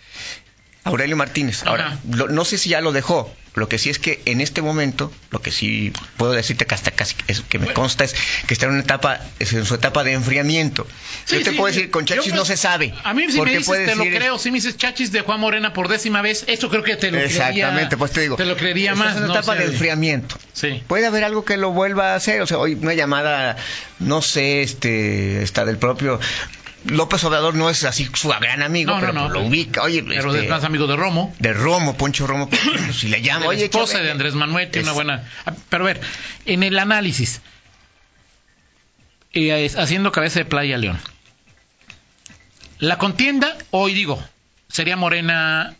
Aurelio 0.85 1.17
Martínez. 1.17 1.63
Ahora, 1.65 1.97
lo- 2.09 2.27
no 2.29 2.45
sé 2.45 2.57
si 2.57 2.69
ya 2.69 2.79
lo 2.81 2.91
dejó. 2.93 3.33
Lo 3.55 3.69
que 3.69 3.77
sí 3.77 3.89
es 3.89 3.99
que 3.99 4.21
en 4.25 4.41
este 4.41 4.61
momento, 4.61 5.13
lo 5.31 5.41
que 5.41 5.49
sí 5.49 5.93
puedo 6.17 6.33
decirte 6.33 6.65
que 6.65 6.75
hasta 6.75 6.91
casi 6.91 7.15
es 7.27 7.39
que 7.39 7.57
me 7.57 7.71
consta 7.71 8.03
es 8.03 8.13
que 8.47 8.53
está 8.53 8.65
en 8.65 8.73
una 8.73 8.81
etapa, 8.81 9.21
es 9.39 9.53
en 9.53 9.63
su 9.65 9.75
etapa 9.75 10.03
de 10.03 10.11
enfriamiento. 10.11 10.85
Sí, 11.23 11.37
yo 11.37 11.43
te 11.45 11.51
sí, 11.51 11.55
puedo 11.55 11.71
sí. 11.73 11.79
decir, 11.79 11.91
con 11.91 12.05
Yo 12.05 12.15
Chachis 12.17 12.33
no 12.33 12.43
se 12.43 12.57
sabe. 12.57 12.93
A 13.05 13.13
mí 13.13 13.31
si 13.31 13.39
me 13.41 13.51
dices, 13.57 13.85
te 13.85 13.95
lo 13.95 14.03
creo. 14.03 14.37
Si 14.39 14.51
me 14.51 14.57
dices 14.57 14.75
Chachis 14.75 15.13
de 15.13 15.21
Juan 15.21 15.39
Morena 15.39 15.71
por 15.71 15.87
décima 15.87 16.21
vez, 16.21 16.43
eso 16.47 16.69
creo 16.69 16.83
que 16.83 16.97
te 16.97 17.09
lo 17.11 17.17
creería. 17.17 17.47
Exactamente, 17.47 17.95
pues 17.95 18.11
te 18.11 18.19
digo. 18.21 18.35
Te 18.35 18.43
lo 18.43 18.57
creería 18.57 18.93
más. 18.93 19.13
en 19.15 19.19
una 19.23 19.27
¿no? 19.27 19.33
etapa 19.35 19.53
O 19.53 19.55
sea, 19.55 19.65
de 19.65 19.71
enfriamiento. 19.71 20.37
Sí. 20.51 20.83
Puede 20.85 21.05
haber 21.05 21.23
algo 21.23 21.45
que 21.45 21.55
lo 21.55 21.71
vuelva 21.71 22.11
a 22.11 22.15
hacer, 22.15 22.41
o 22.41 22.47
sea, 22.47 22.57
hoy 22.57 22.73
una 22.73 22.93
llamada, 22.93 23.55
no 23.99 24.21
sé, 24.21 24.63
este, 24.63 25.43
está 25.43 25.63
del 25.63 25.77
propio 25.77 26.19
López 26.87 27.23
Obrador 27.23 27.55
no 27.55 27.69
es 27.69 27.83
así 27.83 28.07
su 28.13 28.29
gran 28.29 28.61
amigo, 28.61 28.91
No, 28.91 28.95
no, 28.95 29.01
pero 29.01 29.13
no. 29.13 29.21
pues 29.27 29.33
lo 29.33 29.41
ubica, 29.47 29.81
oye, 29.83 30.03
Pero 30.03 30.31
este, 30.33 30.43
es 30.45 30.49
más 30.49 30.63
amigo 30.63 30.87
de 30.87 30.95
Romo. 30.95 31.33
de 31.39 31.53
Romo, 31.53 31.97
Poncho 31.97 32.27
Romo, 32.27 32.49
si 32.93 33.07
le 33.09 33.21
llama, 33.21 33.41
la 33.41 33.47
oye, 33.47 33.65
esposa 33.65 33.93
chave, 33.93 34.05
de 34.05 34.11
Andrés 34.11 34.33
Manuel 34.35 34.69
tiene 34.69 34.79
es- 34.81 34.85
una 34.87 34.93
buena. 34.93 35.23
Ah, 35.45 35.53
Pero 35.69 35.83
a 35.83 35.87
ver, 35.87 36.01
en 36.45 36.63
el 36.63 36.77
análisis, 36.77 37.41
eh, 39.33 39.69
haciendo 39.77 40.11
cabeza 40.11 40.39
de 40.39 40.45
playa 40.45 40.77
León. 40.77 40.99
La 42.79 42.97
contienda, 42.97 43.55
hoy 43.71 43.93
digo, 43.93 44.21
sería 44.69 44.95
Morena. 44.97 45.75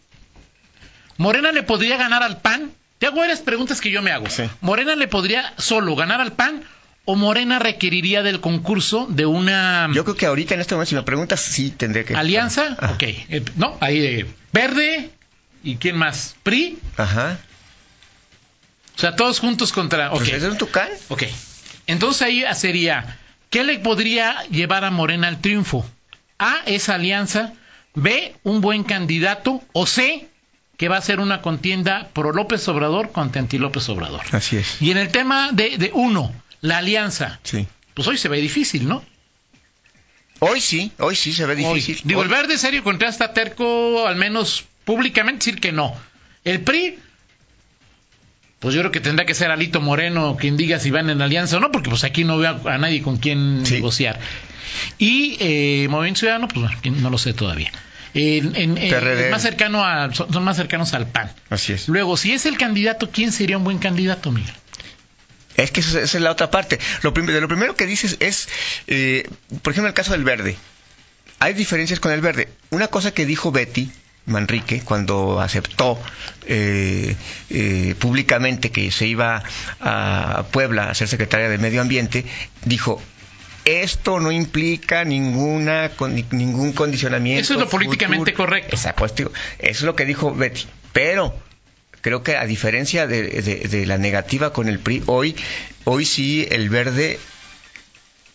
Morena 1.18 1.52
le 1.52 1.64
podría 1.64 1.98
ganar 1.98 2.24
al 2.24 2.42
PAN. 2.42 2.72
Te 3.00 3.08
hago 3.08 3.18
varias 3.18 3.42
preguntas 3.42 3.82
que 3.82 3.92
yo 3.92 4.02
me 4.02 4.12
hago. 4.12 4.30
Sí. 4.30 4.44
Morena 4.62 4.96
le 4.96 5.08
podría 5.08 5.54
solo 5.58 5.96
ganar 5.96 6.22
al 6.22 6.32
PAN 6.34 6.64
o 7.06 7.16
Morena 7.16 7.60
requeriría 7.60 8.24
del 8.24 8.42
concurso 8.42 9.08
de 9.10 9.26
una 9.26 9.90
Yo 9.94 10.04
creo 10.04 10.16
que 10.16 10.26
ahorita 10.26 10.56
en 10.56 10.62
este 10.62 10.76
momento, 10.76 10.90
si 10.90 10.96
me 10.96 11.04
preguntas, 11.04 11.40
sí 11.40 11.70
tendré 11.70 12.04
que. 12.04 12.16
alianza. 12.16 12.78
Ok, 12.94 13.04
eh, 13.04 13.44
no, 13.56 13.78
ahí 13.80 14.04
eh, 14.04 14.26
verde 14.52 15.12
y 15.64 15.78
quién 15.78 15.98
más, 15.98 16.36
PRI. 16.44 16.78
Ajá. 16.98 17.40
O 18.96 19.00
sea, 19.00 19.16
todos 19.16 19.40
juntos 19.40 19.72
contra. 19.72 20.12
Ok. 20.12 20.20
Pues 20.20 20.34
¿Es 20.34 20.44
un 20.44 20.58
tucán? 20.58 20.90
Ok. 21.10 21.24
Entonces 21.88 22.22
ahí 22.22 22.44
sería, 22.56 23.20
¿qué 23.50 23.64
le 23.64 23.80
podría 23.80 24.44
llevar 24.50 24.86
a 24.86 24.92
Morena 24.92 25.28
al 25.28 25.42
triunfo? 25.42 25.86
A, 26.40 26.58
esa 26.66 26.96
alianza. 26.96 27.54
B, 27.94 28.36
un 28.44 28.62
buen 28.62 28.84
candidato. 28.84 29.62
O 29.74 29.86
C, 29.86 30.28
que 30.78 30.90
va 30.90 30.98
a 30.98 31.02
ser 31.02 31.20
una 31.20 31.42
contienda 31.42 32.10
pro 32.14 32.32
López 32.32 32.68
Obrador 32.68 33.12
contra 33.12 33.42
anti 33.42 33.58
López 33.58 33.88
Obrador. 33.90 34.22
Así 34.32 34.58
es. 34.58 34.82
Y 34.82 34.92
en 34.92 34.98
el 34.98 35.10
tema 35.10 35.52
de, 35.52 35.78
de 35.78 35.92
uno, 35.94 36.34
la 36.62 36.78
alianza, 36.80 37.40
Sí. 37.44 37.68
pues 37.94 38.08
hoy 38.08 38.18
se 38.18 38.28
ve 38.30 38.40
difícil, 38.42 38.88
¿no? 38.88 39.04
Hoy 40.40 40.60
sí, 40.62 40.92
hoy 41.00 41.16
sí 41.16 41.32
se 41.34 41.46
ve 41.46 41.54
Hoy. 41.66 41.76
difícil. 41.80 42.02
Digo, 42.04 42.20
Hoy- 42.22 42.26
el 42.26 42.32
verde 42.32 42.58
serio 42.58 42.84
contrasta 42.84 43.34
terco, 43.34 44.08
al 44.08 44.16
menos 44.18 44.66
públicamente, 44.84 45.46
decir 45.46 45.62
que 45.62 45.72
no. 45.72 45.96
El 46.44 46.62
PRI, 46.62 47.00
pues 48.60 48.74
yo 48.76 48.82
creo 48.82 48.92
que 48.92 49.00
tendrá 49.00 49.26
que 49.26 49.34
ser 49.34 49.52
Alito 49.52 49.80
Moreno 49.82 50.38
quien 50.40 50.58
diga 50.58 50.80
si 50.80 50.92
van 50.92 51.10
en 51.10 51.22
alianza 51.22 51.58
o 51.58 51.60
no, 51.60 51.72
porque 51.72 51.90
pues 51.90 52.04
aquí 52.04 52.24
no 52.24 52.38
veo 52.38 52.60
a, 52.66 52.74
a 52.76 52.78
nadie 52.78 53.02
con 53.02 53.18
quien 53.18 53.66
Sí. 53.66 53.76
negociar. 53.76 54.20
Y 54.98 55.38
eh, 55.40 55.88
Movimiento 55.90 56.20
Ciudadano, 56.20 56.48
pues 56.48 56.62
bueno, 56.82 57.00
no 57.02 57.10
lo 57.10 57.18
sé 57.18 57.34
todavía. 57.34 57.72
En- 58.14 58.56
en- 58.56 59.30
más 59.32 59.42
cercano 59.42 59.84
a, 59.84 60.14
son, 60.14 60.32
son 60.32 60.44
más 60.44 60.56
cercanos 60.58 60.94
al 60.94 61.08
PAN. 61.08 61.32
Así 61.50 61.74
es. 61.74 61.88
Luego, 61.90 62.16
si 62.18 62.32
es 62.32 62.46
el 62.46 62.58
candidato, 62.58 63.10
¿quién 63.12 63.32
sería 63.34 63.58
un 63.58 63.64
buen 63.66 63.78
candidato, 63.78 64.32
Miguel? 64.32 64.54
Es 65.58 65.72
que 65.72 65.80
esa 65.82 66.02
es 66.02 66.14
la 66.16 66.32
otra 66.32 66.52
parte. 66.52 66.80
Lo 67.02 67.14
prim- 67.14 67.28
de 67.28 67.40
lo 67.42 67.48
primero 67.48 67.76
que 67.76 67.86
dices 67.86 68.18
es, 68.20 68.48
eh, 68.88 69.30
por 69.62 69.72
ejemplo, 69.74 69.88
el 69.88 69.94
caso 69.94 70.12
del 70.12 70.24
verde. 70.24 70.58
Hay 71.40 71.54
diferencias 71.54 72.00
con 72.00 72.12
el 72.12 72.22
verde. 72.22 72.50
Una 72.72 72.88
cosa 72.88 73.12
que 73.14 73.26
dijo 73.26 73.52
Betty 73.52 73.90
Manrique 74.26 74.82
cuando 74.82 75.40
aceptó 75.40 76.00
eh, 76.48 77.16
eh, 77.50 77.96
públicamente 78.00 78.72
que 78.72 78.90
se 78.92 79.06
iba 79.08 79.44
a 79.80 80.46
Puebla 80.52 80.90
a 80.90 80.96
ser 80.96 81.08
secretaria 81.08 81.48
de 81.50 81.58
Medio 81.58 81.82
Ambiente, 81.82 82.26
dijo, 82.64 83.02
esto 83.66 84.20
no 84.20 84.32
implica 84.32 85.04
ninguna 85.06 85.90
con- 85.90 86.16
ningún 86.32 86.72
condicionamiento. 86.74 87.42
Eso 87.42 87.54
es 87.56 87.60
lo 87.60 87.70
políticamente 87.70 88.32
futuro". 88.32 88.46
correcto. 88.48 88.76
Exacto, 88.76 89.00
pues, 89.00 89.14
eso 89.20 89.30
es 89.60 89.82
lo 89.82 89.96
que 89.96 90.06
dijo 90.06 90.34
Betty. 90.34 90.66
Pero 90.94 91.36
creo 92.06 92.22
que 92.22 92.38
a 92.38 92.46
diferencia 92.46 93.08
de, 93.08 93.24
de- 93.42 93.68
de 93.68 93.86
la 93.88 93.98
negativa 93.98 94.54
con 94.54 94.70
el 94.70 94.78
PRI, 94.78 95.02
hoy, 95.08 95.36
hoy 95.86 96.06
sí 96.06 96.48
el 96.52 96.70
verde 96.70 97.18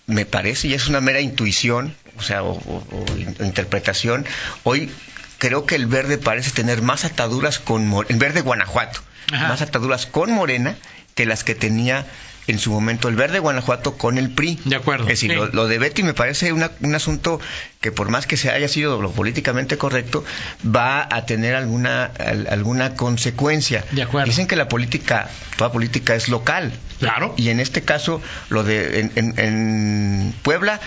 me 0.09 0.27
parece, 0.27 0.67
y 0.67 0.75
es 0.75 0.89
una 0.89 1.01
mera 1.01 1.21
intuición, 1.21 1.95
o 2.19 2.23
sea, 2.23 2.43
o, 2.43 2.51
o- 2.55 2.85
o 2.91 3.17
in- 3.17 3.37
interpretación, 3.39 4.27
hoy 4.65 4.91
creo 5.39 5.67
que 5.67 5.77
el 5.77 5.87
verde 5.87 6.19
parece 6.19 6.51
tener 6.51 6.83
más 6.83 7.05
ataduras 7.05 7.61
con 7.61 7.87
Mo- 7.87 8.03
el 8.09 8.17
verde 8.19 8.41
Guanajuato, 8.41 9.01
Ajá. 9.33 9.47
más 9.47 9.63
ataduras 9.63 10.07
con 10.07 10.33
Morena 10.33 10.75
que 11.15 11.25
las 11.27 11.45
que 11.45 11.55
tenía 11.55 12.05
en 12.47 12.59
su 12.59 12.71
momento 12.73 13.09
el 13.09 13.17
verde 13.17 13.39
Guanajuato 13.39 13.97
con 13.97 14.19
el 14.19 14.31
PRI. 14.31 14.59
De 14.65 14.77
acuerdo, 14.77 15.05
Es 15.05 15.11
decir, 15.11 15.31
sí. 15.31 15.37
lo, 15.37 15.47
lo 15.47 15.69
de 15.69 15.79
Betty 15.79 16.03
me 16.03 16.15
parece 16.15 16.53
una- 16.53 16.71
un 16.81 16.95
asunto 16.95 17.41
que 17.81 17.93
por 17.93 18.09
más 18.11 18.27
que 18.27 18.37
se 18.37 18.51
haya 18.51 18.67
sido 18.69 19.01
lo 19.01 19.13
políticamente 19.13 19.79
correcto, 19.79 20.25
va 20.65 21.07
a 21.15 21.27
tener 21.27 21.55
alguna, 21.55 22.07
al- 22.07 22.47
alguna 22.51 22.95
consecuencia. 22.95 23.85
De 23.93 24.03
acuerdo. 24.03 24.27
Dicen 24.27 24.47
que 24.47 24.57
la 24.57 24.69
política, 24.69 25.29
toda 25.57 25.71
política 25.73 26.15
es 26.15 26.29
local. 26.29 26.73
Claro. 26.99 27.35
Y 27.37 27.49
en 27.51 27.61
este 27.61 27.83
caso, 27.83 28.21
lo 28.49 28.63
de 28.65 29.01
en, 29.01 29.13
en- 29.15 29.35
en 29.39 30.35
Puebla, 30.43 30.81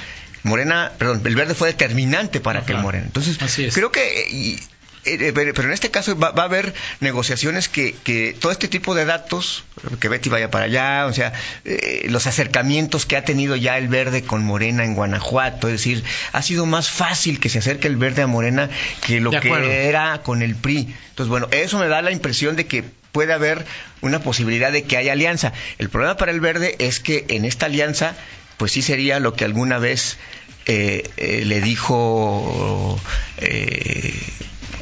Morena, 0.44 0.92
perdón, 0.98 1.22
el 1.24 1.36
verde 1.36 1.56
fue 1.56 1.70
determinante 1.70 2.42
para 2.42 2.60
que 2.62 2.68
claro. 2.74 2.82
Morena. 2.84 3.06
Entonces, 3.06 3.42
Así 3.42 3.64
es. 3.66 3.74
creo 3.74 3.92
que 3.94 4.60
pero 5.04 5.54
pero 5.54 5.68
en 5.68 5.74
este 5.74 5.92
caso 5.92 6.18
va, 6.18 6.32
va 6.32 6.44
a 6.44 6.46
haber 6.46 6.74
negociaciones 7.00 7.70
que, 7.70 7.96
que 8.04 8.36
todo 8.40 8.52
este 8.52 8.68
tipo 8.68 8.96
de 8.96 9.06
datos, 9.06 9.66
que 10.00 10.10
Betty 10.10 10.30
vaya 10.30 10.50
para 10.50 10.66
allá, 10.66 11.06
o 11.08 11.14
sea, 11.14 11.34
eh, 11.66 12.06
los 12.10 12.28
acercamientos 12.28 13.06
que 13.06 13.18
ha 13.18 13.24
tenido 13.26 13.56
ya 13.56 13.78
el 13.78 13.88
verde 13.88 14.24
con 14.24 14.44
Morena 14.44 14.84
en 14.84 14.96
Guanajuato, 14.96 15.68
es 15.68 15.74
decir, 15.74 16.04
ha 16.32 16.42
sido 16.42 16.66
más 16.66 16.90
fácil 16.90 17.40
que 17.40 17.50
se 17.50 17.60
acerque 17.60 17.88
el 17.88 17.98
verde 17.98 18.22
a 18.22 18.28
Morena 18.28 18.70
que 19.06 19.20
lo 19.20 19.32
que 19.32 19.88
era 19.88 20.22
con 20.24 20.42
el 20.42 20.56
PRI. 20.56 20.94
Entonces, 21.10 21.30
bueno, 21.30 21.48
eso 21.52 21.78
me 21.80 21.88
da 21.88 22.02
la 22.02 22.12
impresión 22.12 22.56
de 22.56 22.66
que 22.66 22.84
puede 23.12 23.34
haber 23.34 23.66
una 24.02 24.20
posibilidad 24.20 24.72
de 24.72 24.84
que 24.84 24.98
haya 24.98 25.14
alianza. 25.14 25.54
El 25.78 25.90
problema 25.90 26.18
para 26.18 26.32
el 26.32 26.40
verde 26.40 26.76
es 26.80 27.00
que 27.00 27.26
en 27.30 27.46
esta 27.46 27.68
alianza, 27.68 28.16
pues 28.58 28.72
sí 28.72 28.82
sería 28.82 29.20
lo 29.20 29.34
que 29.34 29.46
alguna 29.46 29.78
vez 29.78 30.18
eh, 30.66 31.10
eh, 31.18 31.44
le 31.46 31.62
dijo 31.62 33.00
eh, 33.38 34.14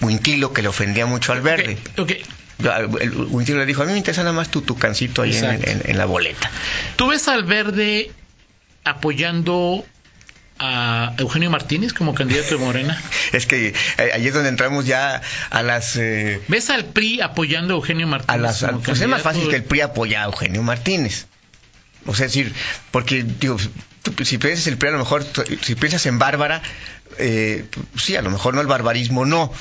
Wintilo, 0.01 0.53
que 0.53 0.62
le 0.62 0.67
ofendía 0.67 1.05
mucho 1.05 1.31
al 1.34 1.41
verde. 1.41 1.77
Ok, 1.98 2.00
ok. 2.00 2.12
Ya, 2.60 2.77
el- 2.77 3.12
Wintilo 3.29 3.58
le 3.60 3.65
dijo, 3.65 3.81
a 3.81 3.86
mí 3.86 3.91
me 3.91 3.98
interesa 3.98 4.22
nada 4.22 4.34
más 4.34 4.50
tu 4.50 4.62
tucancito 4.62 5.22
ahí 5.24 5.36
en, 5.36 5.43
Exacto. 5.46 5.70
en- 5.70 5.81
en 5.89 5.98
la 5.98 6.05
boleta. 6.05 6.51
¿Tú 6.96 7.08
ves 7.08 7.27
al 7.27 7.43
verde 7.43 8.12
apoyando 8.84 9.86
a 10.60 11.13
Eugenio 11.17 11.50
Martínez 11.50 11.93
como 11.93 12.13
candidato 12.13 12.58
de 12.58 12.63
Morena? 12.63 13.01
Es 13.31 13.46
que 13.48 13.70
eh, 13.98 14.12
ahí 14.13 14.27
es 14.27 14.34
donde 14.34 14.50
entramos 14.50 14.86
ya 14.86 15.22
a 15.50 15.63
las... 15.63 15.96
eh, 15.96 16.41
¿Ves 16.50 16.70
al 16.70 16.86
PRI 16.86 17.22
apoyando 17.22 17.74
a 17.74 17.77
Eugenio 17.77 18.08
Martínez? 18.08 18.29
a 18.36 18.38
las, 18.38 18.60
como 18.63 18.81
pues 18.81 19.00
es 19.01 19.08
más 19.08 19.22
fácil 19.22 19.48
que 19.50 19.55
el 19.55 19.63
PRI 19.63 19.81
apoye 19.81 20.17
a 20.17 20.25
Eugenio 20.25 20.62
Martínez. 20.62 21.25
O 22.05 22.13
sea, 22.15 22.25
es 22.25 22.34
decir, 22.34 22.53
porque, 22.91 23.24
digo, 23.24 23.58
si 24.24 24.38
piensas 24.38 24.67
el 24.67 24.77
PRI, 24.77 24.89
a 24.89 24.91
lo 24.93 24.98
mejor, 25.00 25.25
si 25.62 25.75
piensas 25.75 26.05
en 26.08 26.20
Bárbara, 26.20 26.62
eh, 27.17 27.65
sí, 27.98 28.15
a 28.15 28.22
lo 28.22 28.29
mejor 28.31 28.53
no 28.53 28.62
el 28.62 28.67
barbarismo, 28.67 29.25
no, 29.25 29.51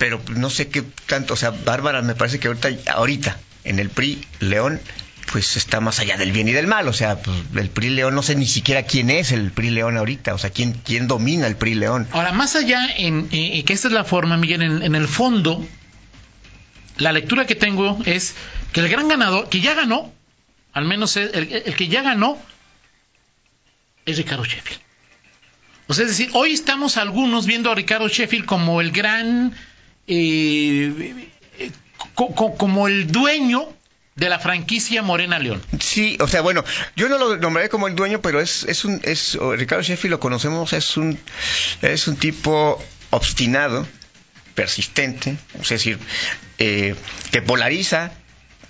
pero 0.00 0.18
no 0.34 0.48
sé 0.48 0.68
qué 0.70 0.82
tanto, 1.06 1.34
o 1.34 1.36
sea, 1.36 1.50
Bárbara 1.50 2.00
me 2.00 2.14
parece 2.14 2.40
que 2.40 2.48
ahorita, 2.86 3.36
en 3.64 3.78
el 3.78 3.90
PRI, 3.90 4.24
León, 4.40 4.80
pues 5.30 5.58
está 5.58 5.80
más 5.80 6.00
allá 6.00 6.16
del 6.16 6.32
bien 6.32 6.48
y 6.48 6.52
del 6.52 6.66
mal, 6.66 6.88
o 6.88 6.92
sea, 6.94 7.20
pues, 7.20 7.36
el 7.54 7.68
PRI 7.68 7.90
León, 7.90 8.14
no 8.14 8.22
sé 8.22 8.34
ni 8.34 8.46
siquiera 8.46 8.84
quién 8.84 9.10
es 9.10 9.30
el 9.30 9.50
PRI 9.52 9.68
León 9.70 9.98
ahorita, 9.98 10.32
o 10.34 10.38
sea, 10.38 10.48
quién, 10.48 10.72
quién 10.72 11.06
domina 11.06 11.46
el 11.46 11.56
PRI 11.56 11.74
León. 11.74 12.08
Ahora, 12.12 12.32
más 12.32 12.56
allá 12.56 12.88
en 12.96 13.28
eh, 13.30 13.62
que 13.64 13.74
esta 13.74 13.88
es 13.88 13.92
la 13.94 14.04
forma, 14.04 14.38
Miguel, 14.38 14.62
en, 14.62 14.82
en 14.82 14.94
el 14.94 15.06
fondo, 15.06 15.64
la 16.96 17.12
lectura 17.12 17.46
que 17.46 17.54
tengo 17.54 17.98
es 18.06 18.34
que 18.72 18.80
el 18.80 18.88
gran 18.88 19.06
ganador, 19.06 19.50
que 19.50 19.60
ya 19.60 19.74
ganó, 19.74 20.10
al 20.72 20.86
menos 20.86 21.16
el, 21.18 21.30
el- 21.34 21.62
el 21.66 21.76
que 21.76 21.88
ya 21.88 22.00
ganó, 22.02 22.38
es 24.06 24.16
Ricardo 24.16 24.44
Sheffield. 24.46 24.80
O 25.88 25.94
sea, 25.94 26.04
es 26.04 26.10
decir, 26.12 26.30
hoy 26.34 26.52
estamos 26.52 26.96
algunos 26.96 27.46
viendo 27.46 27.70
a 27.70 27.74
Ricardo 27.74 28.08
Sheffield 28.08 28.46
como 28.46 28.80
el 28.80 28.92
gran, 28.92 29.52
eh, 30.10 31.28
eh, 31.58 31.70
co- 32.14 32.34
co- 32.34 32.56
como 32.56 32.88
el 32.88 33.06
dueño 33.10 33.68
de 34.16 34.28
la 34.28 34.38
franquicia 34.38 35.02
Morena 35.02 35.38
León. 35.38 35.62
Sí, 35.78 36.18
o 36.20 36.28
sea, 36.28 36.40
bueno, 36.42 36.64
yo 36.96 37.08
no 37.08 37.16
lo 37.16 37.36
nombraré 37.38 37.68
como 37.70 37.86
el 37.88 37.94
dueño, 37.96 38.20
pero 38.20 38.40
es, 38.40 38.64
es 38.64 38.84
un, 38.84 39.00
es, 39.04 39.38
Ricardo 39.40 39.82
Sheffield 39.82 40.10
lo 40.12 40.20
conocemos, 40.20 40.72
es 40.74 40.96
un, 40.96 41.18
es 41.80 42.06
un 42.08 42.16
tipo 42.16 42.82
obstinado, 43.10 43.86
persistente, 44.54 45.36
es 45.62 45.68
decir, 45.68 45.98
eh, 46.58 46.94
que 47.32 47.40
polariza, 47.40 48.12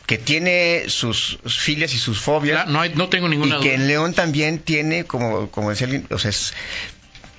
que 0.06 0.18
tiene 0.18 0.84
sus 0.88 1.38
filias 1.46 1.94
y 1.94 1.98
sus 1.98 2.20
fobias, 2.20 2.68
No, 2.68 2.80
hay- 2.80 2.92
no 2.94 3.08
tengo 3.08 3.28
ninguna 3.28 3.56
y 3.58 3.60
que 3.60 3.74
en 3.74 3.88
León 3.88 4.12
también 4.14 4.58
tiene, 4.60 5.04
como, 5.04 5.50
como 5.50 5.70
decía 5.70 5.86
alguien, 5.86 6.06
o 6.10 6.18
sea, 6.18 6.30
es 6.30 6.52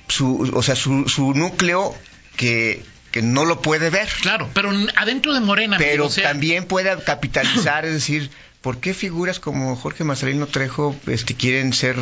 su, 0.08 0.50
o 0.54 0.62
sea, 0.62 0.74
su, 0.76 1.08
su 1.08 1.32
núcleo 1.34 1.94
que, 2.36 2.82
que 3.12 3.22
no 3.22 3.44
lo 3.44 3.62
puede 3.62 3.90
ver 3.90 4.08
Claro, 4.22 4.48
pero 4.52 4.72
adentro 4.96 5.32
de 5.34 5.40
Morena, 5.40 5.76
pero 5.78 6.06
o 6.06 6.10
sea, 6.10 6.30
también 6.30 6.64
puede 6.64 6.90
capitalizar, 7.04 7.84
es 7.84 7.92
decir, 7.92 8.30
¿por 8.62 8.78
qué 8.80 8.94
figuras 8.94 9.38
como 9.38 9.76
Jorge 9.76 10.02
Marcelino 10.02 10.46
Trejo 10.46 10.96
este, 11.06 11.34
quieren 11.34 11.72
ser 11.72 11.96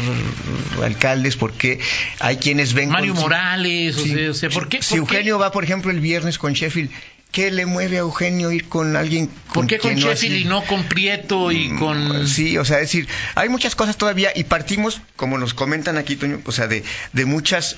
alcaldes? 0.83 1.37
Porque 1.37 1.81
hay 2.21 2.37
quienes 2.37 2.73
ven... 2.75 2.91
Mario 2.91 3.13
con- 3.15 3.23
Morales, 3.23 3.97
o 3.97 4.05
sea, 4.05 4.31
o 4.31 4.35
sea, 4.35 4.51
¿por 4.51 4.69
qué? 4.69 4.83
Si 4.83 4.97
por 4.97 5.09
qué- 5.09 5.15
Eugenio 5.17 5.39
va, 5.39 5.53
por 5.53 5.65
ejemplo, 5.65 5.91
el 5.91 6.01
viernes 6.01 6.39
con 6.39 6.53
Sheffield, 6.53 6.91
¿qué 7.33 7.51
le 7.51 7.65
mueve 7.67 7.97
a 7.97 8.01
Eugenio 8.01 8.51
ir 8.53 8.69
con 8.69 8.97
alguien 8.97 9.31
¿Por 9.53 9.67
qué 9.67 9.79
con 9.79 9.95
no 9.95 10.01
Sheffield 10.01 10.35
así- 10.35 10.43
y 10.43 10.45
no 10.45 10.63
con 10.65 10.85
Prieto 10.85 11.51
y 11.53 11.71
con... 11.77 12.27
Sí, 12.27 12.59
o 12.59 12.65
sea, 12.65 12.77
es 12.77 12.83
decir, 12.89 13.09
hay 13.35 13.49
muchas 13.49 13.75
cosas 13.75 13.97
todavía 13.97 14.31
y 14.35 14.45
partimos, 14.45 15.01
como 15.17 15.39
nos 15.39 15.55
comentan 15.55 15.97
aquí, 15.99 16.17
Toño, 16.17 16.41
o 16.45 16.53
sea, 16.53 16.67
de, 16.67 16.83
de 17.13 17.25
muchas 17.25 17.77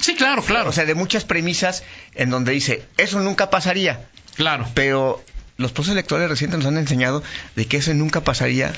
Sí, 0.00 0.14
claro, 0.16 0.42
claro. 0.42 0.70
o 0.70 0.72
sea, 0.72 0.84
de 0.84 0.94
muchas 0.94 1.24
premisas 1.24 1.82
en 2.14 2.30
donde 2.30 2.52
dice, 2.52 2.84
eso 2.96 3.20
nunca 3.20 3.50
pasaría. 3.50 4.06
claro. 4.36 4.68
Pero 4.74 5.24
los 5.56 5.70
procesos 5.72 5.92
electorales 5.94 6.30
recientes 6.30 6.58
nos 6.58 6.66
han 6.66 6.78
enseñado 6.78 7.22
de 7.54 7.66
que 7.66 7.76
eso 7.76 7.94
nunca 7.94 8.22
pasaría, 8.24 8.72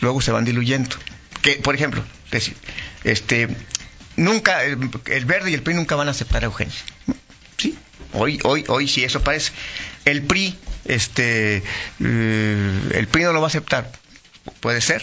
luego 0.00 0.20
se 0.20 0.30
van 0.30 0.44
diluyendo. 0.44 0.96
Que, 1.42 1.56
por 1.56 1.74
ejemplo, 1.74 2.04
decir, 2.30 2.54
este, 3.04 3.48
nunca, 4.16 4.62
el, 4.64 4.78
el 5.06 5.24
verde 5.24 5.50
y 5.50 5.54
el 5.54 5.62
PRI 5.62 5.74
nunca 5.74 5.96
van 5.96 6.06
a 6.08 6.12
aceptar 6.12 6.42
a 6.42 6.46
Eugenio. 6.46 6.74
Sí, 7.56 7.76
hoy, 8.12 8.38
hoy, 8.44 8.64
hoy 8.68 8.86
sí 8.88 9.02
eso 9.04 9.22
parece. 9.22 9.52
El 10.04 10.22
PRI, 10.22 10.56
este, 10.84 11.62
eh, 12.00 12.80
el 12.94 13.08
PRI 13.08 13.24
no 13.24 13.32
lo 13.32 13.40
va 13.40 13.46
a 13.46 13.48
aceptar. 13.48 13.90
Puede 14.60 14.80
ser. 14.80 15.02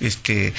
Este, 0.00 0.52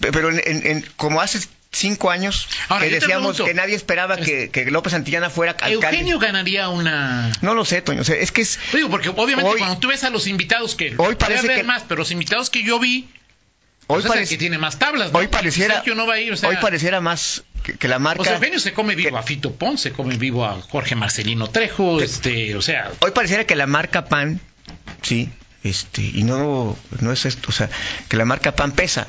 pe- 0.00 0.12
pero 0.12 0.30
en, 0.30 0.40
en- 0.44 0.66
en- 0.66 0.86
como 0.96 1.20
hace 1.20 1.40
cinco 1.74 2.10
años 2.10 2.48
Ahora, 2.68 2.84
que 2.84 2.90
decíamos 2.92 3.36
pregunto, 3.36 3.44
que 3.44 3.54
nadie 3.54 3.74
esperaba 3.74 4.16
que, 4.16 4.48
que 4.50 4.64
López 4.70 4.92
Santillana 4.92 5.28
fuera 5.30 5.52
alcalde. 5.52 5.74
Eugenio 5.74 6.18
ganaría 6.18 6.68
una... 6.68 7.32
No 7.42 7.54
lo 7.54 7.64
sé, 7.64 7.82
Toño. 7.82 8.00
O 8.00 8.04
sea, 8.04 8.16
es 8.16 8.32
que 8.32 8.42
es, 8.42 8.58
Digo, 8.72 8.88
porque 8.90 9.08
obviamente 9.10 9.50
Hoy- 9.50 9.58
cuando 9.58 9.78
tú 9.78 9.88
ves 9.88 10.04
a 10.04 10.10
los 10.10 10.26
invitados 10.26 10.74
que... 10.74 10.94
Hoy 10.96 11.16
parece 11.16 11.40
haber 11.46 11.56
que- 11.58 11.62
más, 11.64 11.82
pero 11.86 11.98
los 11.98 12.10
invitados 12.10 12.48
que 12.50 12.62
yo 12.62 12.78
vi... 12.78 13.08
hoy, 13.88 14.02
pues 14.02 14.06
parece- 14.06 14.30
que 14.34 14.38
tiene 14.38 14.56
más 14.58 14.78
tablas, 14.78 15.12
¿no? 15.12 15.18
hoy 15.18 15.26
pareciera, 15.28 15.74
Sergio 15.74 15.94
no 15.94 16.06
va 16.06 16.14
a 16.14 16.20
ir, 16.20 16.32
o 16.32 16.36
sea... 16.36 16.48
hoy 16.48 16.56
pareciera 16.60 17.00
más 17.00 17.42
que, 17.62 17.74
que 17.76 17.88
la 17.88 17.98
marca. 17.98 18.22
O 18.22 18.24
sea, 18.24 18.34
Eugenio 18.34 18.60
se 18.60 18.72
come 18.72 18.94
vivo 18.94 19.10
que- 19.10 19.16
a 19.18 19.22
Fito 19.22 19.52
Pons, 19.54 19.80
se 19.80 19.92
come 19.92 20.16
vivo 20.16 20.44
a 20.44 20.60
Jorge 20.60 20.94
Marcelino 20.94 21.48
Trejo, 21.50 22.00
este, 22.00 22.54
o 22.56 22.62
sea... 22.62 22.90
Hoy 23.00 23.10
pareciera 23.10 23.44
que 23.46 23.56
la 23.56 23.66
marca 23.66 24.04
PAN, 24.06 24.40
sí, 25.02 25.28
este, 25.64 26.02
y 26.02 26.22
no, 26.24 26.76
no 27.00 27.12
es 27.12 27.24
esto, 27.24 27.48
o 27.48 27.52
sea, 27.52 27.68
que 28.08 28.16
la 28.16 28.24
marca 28.24 28.54
PAN 28.54 28.72
pesa. 28.72 29.06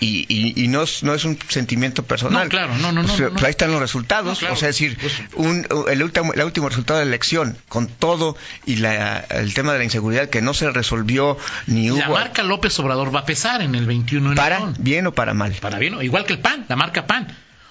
Y, 0.00 0.26
y, 0.28 0.64
y 0.64 0.68
no, 0.68 0.82
es, 0.82 1.02
no 1.04 1.14
es 1.14 1.24
un 1.24 1.38
sentimiento 1.48 2.02
personal. 2.04 2.44
No, 2.44 2.50
claro, 2.50 2.76
no, 2.78 2.90
no, 2.92 3.02
no, 3.04 3.12
O 3.12 3.16
sea, 3.16 3.26
no, 3.26 3.28
no. 3.28 3.32
pues 3.34 3.44
ahí 3.44 3.50
están 3.50 3.70
los 3.70 3.80
resultados. 3.80 4.34
No, 4.34 4.38
claro. 4.40 4.54
O 4.54 4.56
sea, 4.56 4.68
es 4.70 4.74
decir, 4.78 4.98
un, 5.34 5.66
el, 5.88 6.02
último, 6.02 6.32
el 6.34 6.42
último 6.42 6.68
resultado 6.68 6.98
de 6.98 7.04
la 7.04 7.10
elección, 7.10 7.56
con 7.68 7.86
todo 7.86 8.36
y 8.66 8.76
la, 8.76 9.18
el 9.20 9.54
tema 9.54 9.72
de 9.72 9.78
la 9.78 9.84
inseguridad 9.84 10.28
que 10.28 10.42
no 10.42 10.52
se 10.52 10.70
resolvió 10.70 11.38
ni 11.68 11.88
La 11.88 12.06
hubo. 12.08 12.14
marca 12.14 12.42
López 12.42 12.78
Obrador 12.80 13.14
va 13.14 13.20
a 13.20 13.24
pesar 13.24 13.62
en 13.62 13.74
el 13.76 13.86
21 13.86 14.30
en 14.30 14.34
¿Para 14.36 14.58
León. 14.58 14.74
bien 14.80 15.06
o 15.06 15.12
para 15.14 15.32
mal? 15.32 15.52
Para 15.60 15.78
bien, 15.78 15.96
igual 16.02 16.24
que 16.26 16.32
el 16.34 16.40
PAN, 16.40 16.66
la 16.68 16.76
marca 16.76 17.06
PAN. 17.06 17.28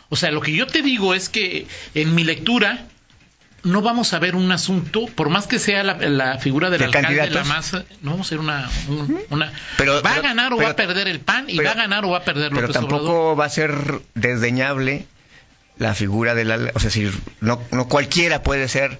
O 0.10 0.16
sea, 0.16 0.32
lo 0.32 0.40
que 0.42 0.54
yo 0.54 0.66
te 0.66 0.82
digo 0.82 1.14
es 1.14 1.28
que 1.28 1.68
en 1.94 2.16
mi 2.16 2.24
lectura 2.24 2.86
no 3.64 3.82
vamos 3.82 4.14
a 4.14 4.20
ver 4.20 4.36
un 4.36 4.52
asunto, 4.52 5.06
por 5.16 5.30
más 5.30 5.48
que 5.48 5.58
sea 5.60 5.84
la, 5.84 5.96
la 5.98 6.38
figura 6.38 6.70
del 6.70 6.80
¿De 6.80 6.86
alcalde 6.86 7.16
la 7.16 7.24
candidatos? 7.24 7.48
más, 7.48 7.74
no 8.02 8.12
vamos 8.12 8.28
a 8.28 8.30
ser 8.30 8.40
una, 8.40 8.70
un- 8.90 9.20
una 9.30 9.52
Pero- 9.78 9.96
va 9.96 10.02
pero- 10.02 10.16
a 10.16 10.22
ganar 10.22 10.54
o 10.54 10.58
pero- 10.58 10.68
va 10.68 10.72
a 10.74 10.76
perder 10.76 11.08
el 11.08 11.20
PAN 11.22 11.46
y 11.50 11.58
pero- 11.58 11.70
va 11.70 11.74
a 11.74 11.78
ganar 11.78 12.06
o 12.06 12.10
va 12.10 12.18
a 12.20 12.24
perder 12.24 12.50
Pero 12.50 12.62
López 12.62 12.74
tampoco 12.74 13.04
Obrador. 13.12 13.40
va 13.40 13.46
a 13.46 13.50
ser 13.50 14.02
desdeñable 14.16 15.06
la 15.78 15.96
figura 15.96 16.36
de 16.36 16.46
la... 16.46 16.56
O 16.76 16.80
sea, 16.80 16.90
decir, 16.90 17.14
no, 17.42 17.60
no 17.72 17.88
cualquiera 17.88 18.44
puede 18.44 18.68
ser 18.68 19.00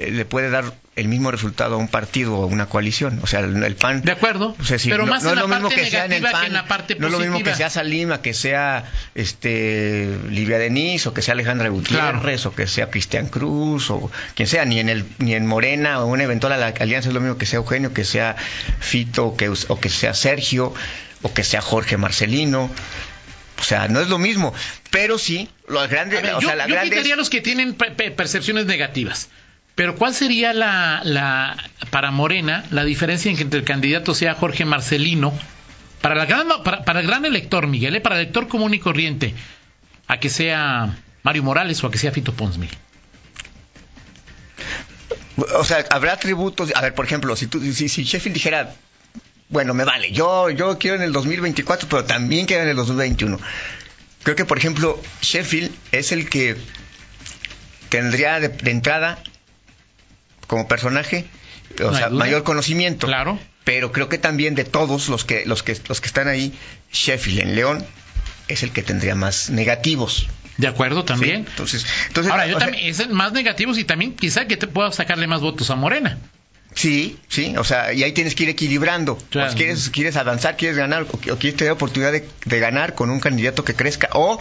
le 0.00 0.24
puede 0.24 0.50
dar 0.50 0.72
el 0.96 1.08
mismo 1.08 1.30
resultado 1.30 1.74
a 1.76 1.78
un 1.78 1.88
partido 1.88 2.36
o 2.36 2.42
a 2.42 2.46
una 2.46 2.66
coalición. 2.66 3.20
O 3.22 3.26
sea, 3.26 3.40
el, 3.40 3.76
PAN. 3.76 4.02
De 4.02 4.12
acuerdo. 4.12 4.56
O 4.60 4.64
sea, 4.64 4.78
sí, 4.78 4.88
pero 4.90 5.06
no, 5.06 5.12
más 5.12 5.22
no 5.22 5.30
en 5.30 5.38
es 5.38 5.42
la 5.42 5.48
lo 5.48 5.54
mismo 5.54 5.68
que 5.70 5.86
sea 5.90 6.04
en 6.06 6.12
el 6.12 6.22
negativa 6.22 6.32
PAN. 6.32 6.40
que 6.42 6.46
en 6.48 6.52
la 6.52 6.66
parte 6.66 6.96
no 6.98 7.06
es 7.06 7.12
lo 7.12 7.18
mismo 7.20 7.42
que 7.42 7.54
sea 7.54 7.70
Salima, 7.70 8.20
que 8.22 8.34
sea 8.34 8.84
este 9.14 10.16
Livia 10.30 10.58
Denis, 10.58 11.06
o 11.06 11.14
que 11.14 11.22
sea 11.22 11.32
Alejandra 11.34 11.68
Gutiérrez, 11.68 12.46
o 12.46 12.54
que 12.54 12.66
sea 12.66 12.90
Cristian 12.90 13.28
Cruz, 13.28 13.90
o 13.90 14.10
quien 14.34 14.48
sea, 14.48 14.64
ni 14.64 14.80
en 14.80 14.88
el 14.88 15.04
ni 15.18 15.34
en 15.34 15.46
Morena 15.46 16.00
o 16.00 16.06
una 16.06 16.24
eventual 16.24 16.52
alianza 16.62 17.08
es 17.08 17.14
lo 17.14 17.20
mismo 17.20 17.38
que 17.38 17.46
sea 17.46 17.58
Eugenio, 17.58 17.92
que 17.92 18.04
sea 18.04 18.36
Fito, 18.80 19.26
o 19.26 19.36
que, 19.36 19.48
o 19.48 19.80
que 19.80 19.88
sea 19.88 20.14
Sergio, 20.14 20.74
o 21.22 21.32
que 21.34 21.44
sea 21.44 21.60
Jorge 21.60 21.96
Marcelino. 21.96 22.70
O 23.60 23.62
sea, 23.64 23.88
no 23.88 24.00
es 24.00 24.08
lo 24.08 24.18
mismo, 24.18 24.54
pero 24.90 25.18
sí, 25.18 25.48
los 25.66 25.88
grandes, 25.90 26.22
ver, 26.22 26.34
o 26.34 26.40
yo, 26.40 26.46
sea, 26.46 26.56
las 26.56 26.68
yo 26.68 26.74
grandes 26.74 26.92
quitaría 26.94 27.16
los 27.16 27.28
que 27.28 27.40
tienen 27.40 27.74
pe- 27.74 27.90
pe- 27.90 28.12
percepciones 28.12 28.66
negativas. 28.66 29.28
Pero 29.78 29.94
¿cuál 29.94 30.12
sería 30.12 30.52
la, 30.52 31.56
para 31.90 32.10
Morena 32.10 32.64
la 32.72 32.82
diferencia 32.82 33.30
entre 33.30 33.60
el 33.60 33.64
candidato 33.64 34.12
sea 34.12 34.34
Jorge 34.34 34.64
Marcelino 34.64 35.32
para 36.02 36.16
la 36.16 36.26
gran 36.26 36.48
para, 36.64 36.84
para 36.84 36.98
el 36.98 37.06
gran 37.06 37.24
elector 37.24 37.68
Miguel, 37.68 37.94
eh, 37.94 38.00
para 38.00 38.16
el 38.16 38.22
elector 38.22 38.48
común 38.48 38.74
y 38.74 38.80
corriente, 38.80 39.36
a 40.08 40.18
que 40.18 40.30
sea 40.30 40.98
Mario 41.22 41.44
Morales 41.44 41.84
o 41.84 41.86
a 41.86 41.92
que 41.92 41.98
sea 41.98 42.10
Fito 42.10 42.32
Pons 42.32 42.58
Miguel? 42.58 42.76
O 45.54 45.62
sea, 45.62 45.84
habrá 45.90 46.16
tributos. 46.16 46.72
A 46.74 46.80
ver, 46.80 46.94
por 46.96 47.04
ejemplo, 47.04 47.36
si, 47.36 47.46
tú, 47.46 47.60
si, 47.60 47.86
Sheffield 47.86 48.34
dijera, 48.34 48.74
bueno, 49.48 49.74
me 49.74 49.84
vale, 49.84 50.10
yo, 50.10 50.50
yo 50.50 50.76
quiero 50.78 50.96
en 50.96 51.02
el 51.02 51.12
2024, 51.12 51.88
pero 51.88 52.04
también 52.04 52.46
quiero 52.46 52.64
en 52.64 52.70
el 52.70 52.76
2021. 52.76 53.38
Creo 54.24 54.34
que, 54.34 54.44
por 54.44 54.58
ejemplo, 54.58 55.00
Sheffield 55.22 55.70
es 55.92 56.10
el 56.10 56.28
que 56.28 56.56
tendría 57.90 58.40
de 58.40 58.70
entrada, 58.72 59.22
como 60.48 60.66
personaje, 60.66 61.26
o 61.78 61.92
No 61.92 61.94
sea, 61.96 62.08
mayor 62.10 62.42
conocimiento. 62.42 63.06
Claro. 63.06 63.38
Pero 63.62 63.92
creo 63.92 64.08
que 64.08 64.18
también 64.18 64.56
de 64.56 64.64
todos 64.64 65.08
los 65.08 65.24
que, 65.24 65.44
los 65.46 65.62
que, 65.62 65.78
los 65.88 66.00
que 66.00 66.06
están 66.08 66.26
ahí, 66.26 66.52
Sheffield 66.90 67.40
en 67.40 67.54
León 67.54 67.86
es 68.48 68.64
el 68.64 68.72
que 68.72 68.82
tendría 68.82 69.14
más 69.14 69.50
negativos. 69.50 70.26
De 70.56 70.66
acuerdo 70.66 71.02
¿sí? 71.02 71.06
también. 71.06 71.46
Entonces, 71.48 71.86
entonces, 72.08 72.32
Ahora, 72.32 72.46
yo 72.46 72.58
sea, 72.58 72.66
también, 72.66 72.86
es 72.86 72.98
el 72.98 73.10
más 73.10 73.32
negativos 73.32 73.78
y 73.78 73.84
también 73.84 74.14
quizá 74.16 74.48
que 74.48 74.56
te 74.56 74.66
pueda 74.66 74.90
sacarle 74.90 75.26
más 75.28 75.40
votos 75.40 75.70
a 75.70 75.76
Morena. 75.76 76.18
Sí, 76.74 77.18
sí, 77.28 77.54
o 77.56 77.64
sea, 77.64 77.92
y 77.92 78.02
ahí 78.02 78.12
tienes 78.12 78.34
que 78.34 78.44
ir 78.44 78.48
equilibrando. 78.48 79.16
Claro. 79.30 79.48
Pues 79.48 79.56
quieres, 79.56 79.90
quieres 79.90 80.16
avanzar, 80.16 80.56
quieres 80.56 80.76
ganar, 80.76 81.02
o 81.02 81.18
quieres 81.18 81.56
tener 81.56 81.72
oportunidad 81.72 82.12
de, 82.12 82.28
de 82.44 82.58
ganar 82.60 82.94
con 82.94 83.10
un 83.10 83.20
candidato 83.20 83.64
que 83.64 83.74
crezca, 83.74 84.08
o 84.12 84.38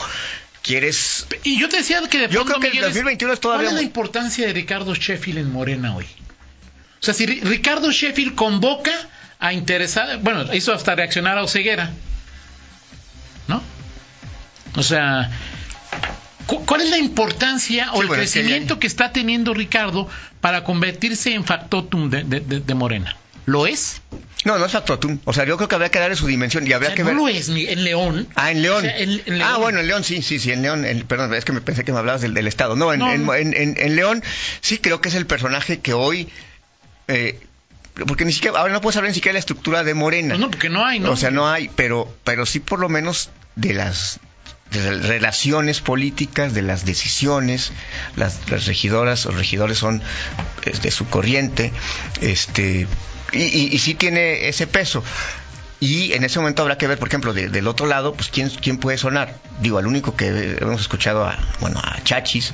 quieres... 0.67 1.25
Y 1.43 1.59
yo 1.59 1.69
te 1.69 1.77
decía 1.77 2.01
que 2.09 2.19
de 2.19 2.27
Yo 2.29 2.45
creo 2.45 2.59
que 2.59 2.67
el 2.67 2.73
Miguel, 2.73 2.89
es- 2.89 2.93
2021 2.95 3.33
es 3.33 3.39
todavía 3.39 3.65
¿Cuál 3.69 3.75
es 3.77 3.81
la 3.81 3.85
importancia 3.87 4.45
de 4.47 4.53
Ricardo 4.53 4.93
Sheffield 4.93 5.39
en 5.39 5.51
Morena 5.51 5.95
hoy? 5.95 6.05
O 6.05 7.03
sea, 7.05 7.13
si 7.13 7.25
Ri- 7.25 7.41
Ricardo 7.41 7.91
Sheffield 7.91 8.35
convoca 8.35 8.91
a 9.39 9.53
interesar, 9.53 10.19
bueno, 10.19 10.53
hizo 10.53 10.73
hasta 10.73 10.95
reaccionar 10.95 11.37
a 11.37 11.43
Oceguera, 11.43 11.91
¿no? 13.47 13.61
O 14.75 14.83
sea, 14.83 15.29
cu- 16.47 16.65
¿cuál 16.65 16.81
es 16.81 16.89
la 16.89 16.97
importancia 16.97 17.91
o 17.91 17.95
Sí, 17.97 18.01
el 18.01 18.07
bueno, 18.07 18.23
es 18.23 18.33
que 18.33 18.39
crecimiento 18.41 18.79
que 18.79 18.87
está 18.87 19.11
teniendo 19.11 19.53
Ricardo 19.53 20.09
para 20.41 20.63
convertirse 20.63 21.33
en 21.33 21.45
factotum 21.45 22.09
de, 22.09 22.23
de- 22.23 22.39
de- 22.41 22.59
de 22.59 22.73
Morena? 22.73 23.15
¿Lo 23.45 23.67
es? 23.67 24.01
No, 24.45 24.57
no 24.57 24.65
es 24.65 24.71
factotum. 24.71 25.19
O 25.25 25.33
sea, 25.33 25.43
yo 25.45 25.57
creo 25.57 25.67
que 25.67 25.75
habría 25.75 25.89
que 25.89 25.99
darle 25.99 26.15
su 26.15 26.27
dimensión 26.27 26.65
y 26.67 26.71
O 26.71 26.75
habría 26.75 26.89
sea, 26.89 26.95
que 26.95 27.01
no 27.03 27.07
ver... 27.09 27.15
lo 27.17 27.27
es 27.27 27.49
ni 27.49 27.65
en 27.67 27.83
León. 27.83 28.27
Ah, 28.35 28.51
en 28.51 28.61
León. 28.61 28.77
O 28.77 28.81
sea, 28.81 28.97
en- 28.97 29.21
en 29.25 29.41
Ah, 29.41 29.49
León. 29.49 29.61
bueno, 29.61 29.79
en 29.79 29.87
León 29.87 30.03
sí, 30.03 30.21
sí, 30.21 30.39
sí, 30.39 30.51
en 30.51 30.61
León. 30.61 30.85
en- 30.85 31.05
perdón, 31.07 31.33
es 31.33 31.43
que 31.43 31.51
me 31.53 31.61
pensé 31.61 31.83
que 31.83 31.91
me 31.91 31.99
hablabas 31.99 32.21
del, 32.21 32.33
del 32.33 32.47
Estado. 32.47 32.75
No, 32.75 32.93
en, 32.93 32.99
No, 32.99 33.11
en- 33.11 33.25
no. 33.25 33.33
en- 33.33 33.95
León 33.95 34.23
sí 34.61 34.77
creo 34.77 35.01
que 35.01 35.09
es 35.09 35.15
el 35.15 35.25
personaje 35.25 35.79
que 35.79 35.93
hoy... 35.93 36.29
eh, 37.07 37.39
porque 38.07 38.25
ni 38.25 38.31
siquiera, 38.31 38.59
ahora 38.59 38.71
no 38.73 38.79
puedes 38.79 38.95
hablar 38.97 39.09
ni 39.09 39.15
siquiera 39.15 39.31
de 39.31 39.37
la 39.37 39.39
estructura 39.39 39.83
de 39.83 39.95
Morena. 39.95 40.29
Pues 40.35 40.39
no, 40.39 40.51
porque 40.51 40.69
no 40.69 40.85
hay, 40.85 40.99
¿no? 40.99 41.11
O 41.11 41.17
sea, 41.17 41.31
no 41.31 41.49
hay, 41.49 41.67
pero, 41.75 42.15
pero 42.23 42.45
sí 42.45 42.59
por 42.59 42.79
lo 42.79 42.89
menos 42.89 43.31
de 43.55 43.73
las 43.73 44.19
relaciones 44.71 45.81
políticas, 45.81 46.53
de 46.53 46.61
las 46.61 46.85
decisiones, 46.85 47.71
las, 48.15 48.49
las 48.49 48.65
regidoras 48.65 49.25
o 49.25 49.31
regidores 49.31 49.77
son 49.77 50.01
de 50.81 50.91
su 50.91 51.07
corriente, 51.07 51.71
este, 52.21 52.87
y, 53.31 53.37
y, 53.43 53.69
y 53.73 53.79
sí 53.79 53.93
tiene 53.95 54.47
ese 54.49 54.67
peso. 54.67 55.03
Y 55.79 56.13
en 56.13 56.23
ese 56.23 56.39
momento 56.39 56.63
habrá 56.63 56.77
que 56.77 56.87
ver, 56.87 56.97
por 56.97 57.07
ejemplo, 57.07 57.33
de- 57.33 57.49
del 57.49 57.67
otro 57.67 57.85
lado, 57.85 58.13
pues 58.13 58.29
quién, 58.29 58.49
quién 58.49 58.77
puede 58.77 58.97
sonar. 58.97 59.35
Digo, 59.61 59.77
al 59.77 59.85
único 59.85 60.15
que 60.15 60.57
hemos 60.59 60.81
escuchado 60.81 61.23
a, 61.25 61.37
bueno, 61.59 61.79
a 61.83 62.01
Chachis, 62.03 62.51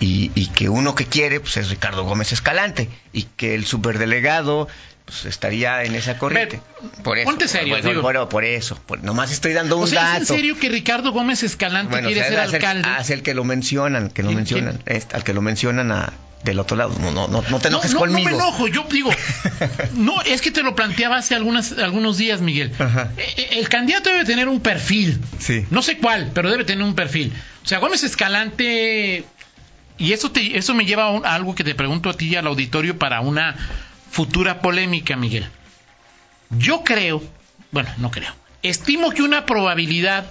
y, 0.00 0.32
y 0.34 0.48
que 0.48 0.68
uno 0.68 0.96
que 0.96 1.06
quiere 1.06 1.38
pues 1.38 1.56
es 1.58 1.70
Ricardo 1.70 2.02
Gómez 2.02 2.32
Escalante 2.32 2.88
y 3.12 3.22
que 3.36 3.54
el 3.54 3.64
superdelegado 3.64 4.66
pues 5.04 5.24
estaría 5.26 5.82
en 5.84 5.94
esa 5.94 6.16
corriente. 6.18 6.60
Por 7.02 7.18
eso. 7.18 7.26
ponte 7.28 7.48
serio, 7.48 7.74
bueno, 7.74 7.88
digo. 7.90 8.02
bueno, 8.02 8.28
por 8.28 8.44
eso. 8.44 8.76
por- 8.86 9.02
nomás 9.02 9.30
estoy 9.32 9.52
dando 9.52 9.76
un 9.76 9.84
O 9.84 9.86
sea, 9.86 10.00
¿es 10.00 10.06
dato. 10.20 10.34
en 10.34 10.38
serio 10.40 10.58
que 10.58 10.68
Ricardo 10.68 11.12
Gómez 11.12 11.42
Escalante 11.42 11.90
Bueno, 11.90 12.08
quiere 12.08 12.22
o 12.22 12.24
sea, 12.24 12.32
ser 12.40 12.48
es 12.48 12.54
alcalde? 12.54 12.88
ah, 12.88 12.98
es 13.00 13.10
el 13.10 13.22
que 13.22 13.34
lo 13.34 13.44
mencionan, 13.44 14.08
que 14.10 14.22
lo 14.22 14.28
¿Quién- 14.28 14.36
mencionan, 14.38 14.82
es- 14.86 15.08
al 15.12 15.24
que 15.24 15.32
lo 15.34 15.42
mencionan 15.42 15.90
a, 15.92 16.12
del 16.44 16.58
otro 16.60 16.76
lado. 16.76 16.94
No, 17.00 17.10
no, 17.10 17.28
no, 17.28 17.42
no 17.42 17.58
te 17.60 17.68
No, 17.70 17.76
enojes 17.78 17.92
no, 17.92 18.00
no 18.00 18.06
conmigo. 18.06 18.28
me 18.30 18.34
enojo, 18.36 18.66
yo 18.68 18.86
digo, 18.90 19.10
no, 19.96 20.22
es 20.22 20.40
que 20.40 20.50
te 20.50 20.62
lo 20.62 20.74
planteaba 20.74 21.16
hace 21.18 21.34
algunas, 21.34 21.72
algunos 21.78 22.16
días, 22.16 22.40
Miguel. 22.40 22.72
Ajá. 22.78 23.10
Eh, 23.16 23.24
eh, 23.36 23.48
El 23.58 23.68
candidato 23.68 24.10
debe 24.10 24.24
tener 24.24 24.48
un 24.48 24.60
perfil. 24.60 25.20
Sí. 25.38 25.66
No 25.70 25.82
sé 25.82 25.98
cuál, 25.98 26.30
pero 26.34 26.50
debe 26.50 26.64
tener 26.64 26.84
un 26.84 26.94
perfil. 26.94 27.32
O 27.64 27.66
sea, 27.68 27.78
Gómez 27.78 28.02
Escalante, 28.02 29.24
y 29.98 30.12
eso, 30.12 30.30
te, 30.32 30.56
eso 30.58 30.74
me 30.74 30.84
lleva 30.84 31.04
a, 31.04 31.10
un- 31.10 31.24
a 31.26 31.34
algo 31.34 31.54
que 31.54 31.64
te 31.64 31.74
pregunto 31.74 32.08
a 32.10 32.14
ti 32.14 32.28
y 32.28 32.36
al 32.36 32.46
auditorio 32.46 32.98
para 32.98 33.20
una 33.20 33.54
futura 34.12 34.60
polémica, 34.60 35.16
Miguel. 35.16 35.46
Yo 36.50 36.84
creo, 36.84 37.22
bueno, 37.72 37.88
no 37.96 38.10
creo, 38.10 38.32
estimo 38.62 39.10
que 39.10 39.22
una 39.22 39.46
probabilidad 39.46 40.30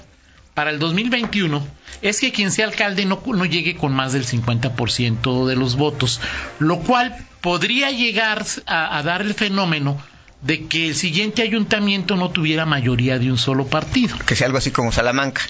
para 0.53 0.69
el 0.69 0.79
2021 0.79 1.67
es 2.03 2.19
que 2.19 2.31
quien 2.31 2.51
sea 2.51 2.67
alcalde 2.67 3.05
no, 3.05 3.21
no 3.25 3.45
llegue 3.45 3.75
con 3.75 3.93
más 3.93 4.13
del 4.13 4.25
50% 4.25 5.47
de 5.47 5.55
los 5.55 5.75
votos, 5.75 6.21
lo 6.59 6.79
cual 6.79 7.17
podría 7.41 7.89
llegar 7.89 8.45
a, 8.67 8.97
a 8.97 9.03
dar 9.03 9.21
el 9.21 9.33
fenómeno 9.33 9.99
de 10.41 10.67
que 10.67 10.89
el 10.89 10.95
siguiente 10.95 11.41
ayuntamiento 11.41 12.15
no 12.15 12.29
tuviera 12.29 12.65
mayoría 12.67 13.17
de 13.17 13.31
un 13.31 13.37
solo 13.39 13.65
partido. 13.65 14.15
Que 14.25 14.35
sea 14.35 14.45
algo 14.45 14.59
así 14.59 14.69
como 14.71 14.91
Salamanca. 14.91 15.41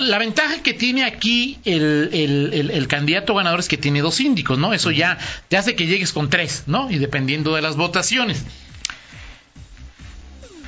La 0.00 0.18
ventaja 0.18 0.62
que 0.62 0.72
tiene 0.72 1.04
aquí 1.04 1.58
el, 1.64 2.10
el- 2.12 2.50
el- 2.54 2.70
el 2.70 2.86
candidato 2.88 3.34
ganador 3.34 3.58
es 3.60 3.68
que 3.68 3.76
tiene 3.76 4.00
dos 4.00 4.14
síndicos, 4.16 4.56
¿no? 4.58 4.72
Eso 4.72 4.90
ya, 4.90 5.18
ya 5.50 5.58
hace 5.58 5.74
que 5.74 5.86
llegues 5.86 6.12
con 6.12 6.30
tres, 6.30 6.64
¿no? 6.66 6.90
Y 6.90 6.98
dependiendo 6.98 7.54
de 7.54 7.62
las 7.62 7.76
votaciones. 7.76 8.44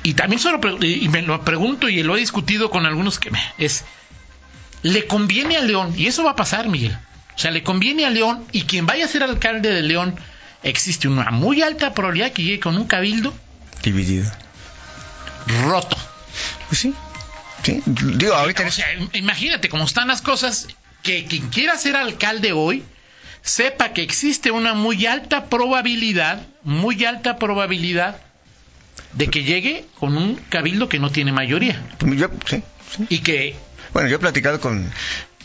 Y 0.03 0.13
también 0.15 0.39
se 0.39 0.51
lo 0.51 0.59
pre- 0.59 0.75
y 0.87 1.07
me 1.09 1.21
lo 1.21 1.43
pregunto 1.45 1.87
y 1.87 2.01
lo 2.03 2.17
he 2.17 2.19
discutido 2.19 2.69
con 2.69 2.85
algunos 2.85 3.19
que 3.19 3.31
me- 3.31 3.39
es 3.57 3.85
le 4.83 5.05
conviene 5.05 5.57
a 5.57 5.61
León 5.61 5.93
y 5.95 6.07
eso 6.07 6.23
va 6.23 6.31
a 6.31 6.35
pasar, 6.35 6.67
Miguel. 6.67 6.97
O 7.35 7.39
sea, 7.39 7.51
le 7.51 7.61
conviene 7.63 8.05
a 8.05 8.09
León 8.09 8.43
y 8.51 8.63
quien 8.63 8.85
vaya 8.87 9.05
a 9.05 9.07
ser 9.07 9.21
alcalde 9.23 9.69
de 9.69 9.83
León 9.83 10.15
existe 10.63 11.07
una 11.07 11.29
muy 11.31 11.61
alta 11.61 11.93
probabilidad 11.93 12.31
que 12.33 12.43
llegue 12.43 12.59
con 12.59 12.75
un 12.77 12.87
cabildo 12.87 13.33
Dividido. 13.83 14.29
roto. 15.63 15.97
Pues 16.67 16.81
sí. 16.81 16.93
Sí. 17.63 17.81
Digo, 17.85 18.33
ahorita... 18.33 18.65
O 18.65 18.71
sea, 18.71 18.87
imagínate 19.13 19.69
cómo 19.69 19.85
están 19.85 20.07
las 20.07 20.21
cosas, 20.21 20.67
que 21.03 21.25
quien 21.25 21.49
quiera 21.49 21.77
ser 21.77 21.95
alcalde 21.95 22.51
hoy 22.53 22.83
sepa 23.41 23.93
que 23.93 24.03
existe 24.03 24.51
una 24.51 24.73
muy 24.73 25.05
alta 25.05 25.45
probabilidad, 25.49 26.45
muy 26.63 27.03
alta 27.05 27.37
probabilidad 27.37 28.19
de 29.13 29.27
que 29.27 29.43
llegue 29.43 29.85
con 29.99 30.15
un 30.15 30.35
cabildo 30.35 30.87
que 30.87 30.99
no 30.99 31.09
tiene 31.11 31.31
mayoría 31.31 31.81
yo, 32.15 32.29
sí, 32.45 32.63
sí. 32.95 33.05
y 33.09 33.19
que 33.19 33.55
Bueno, 33.93 34.07
yo 34.07 34.15
he 34.17 34.19
platicado 34.19 34.59
con, 34.61 34.89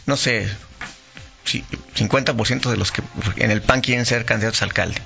no 0.06 0.16
sé, 0.16 0.48
sí, 1.44 1.64
50% 1.96 2.70
de 2.70 2.76
los 2.76 2.92
que 2.92 3.02
en 3.36 3.50
el 3.50 3.62
PAN 3.62 3.80
quieren 3.80 4.06
ser 4.06 4.24
candidatos 4.24 4.62
a 4.62 4.66
alcalde. 4.66 5.00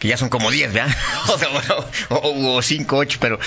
Que 0.00 0.08
ya 0.08 0.16
son 0.16 0.28
como 0.30 0.50
10, 0.50 0.72
¿verdad? 0.72 0.96
o 1.28 1.38
sea, 1.38 1.48
bueno, 1.50 1.84
o, 2.08 2.54
o 2.56 2.62
5, 2.62 2.96
8, 2.96 3.18
pero, 3.20 3.38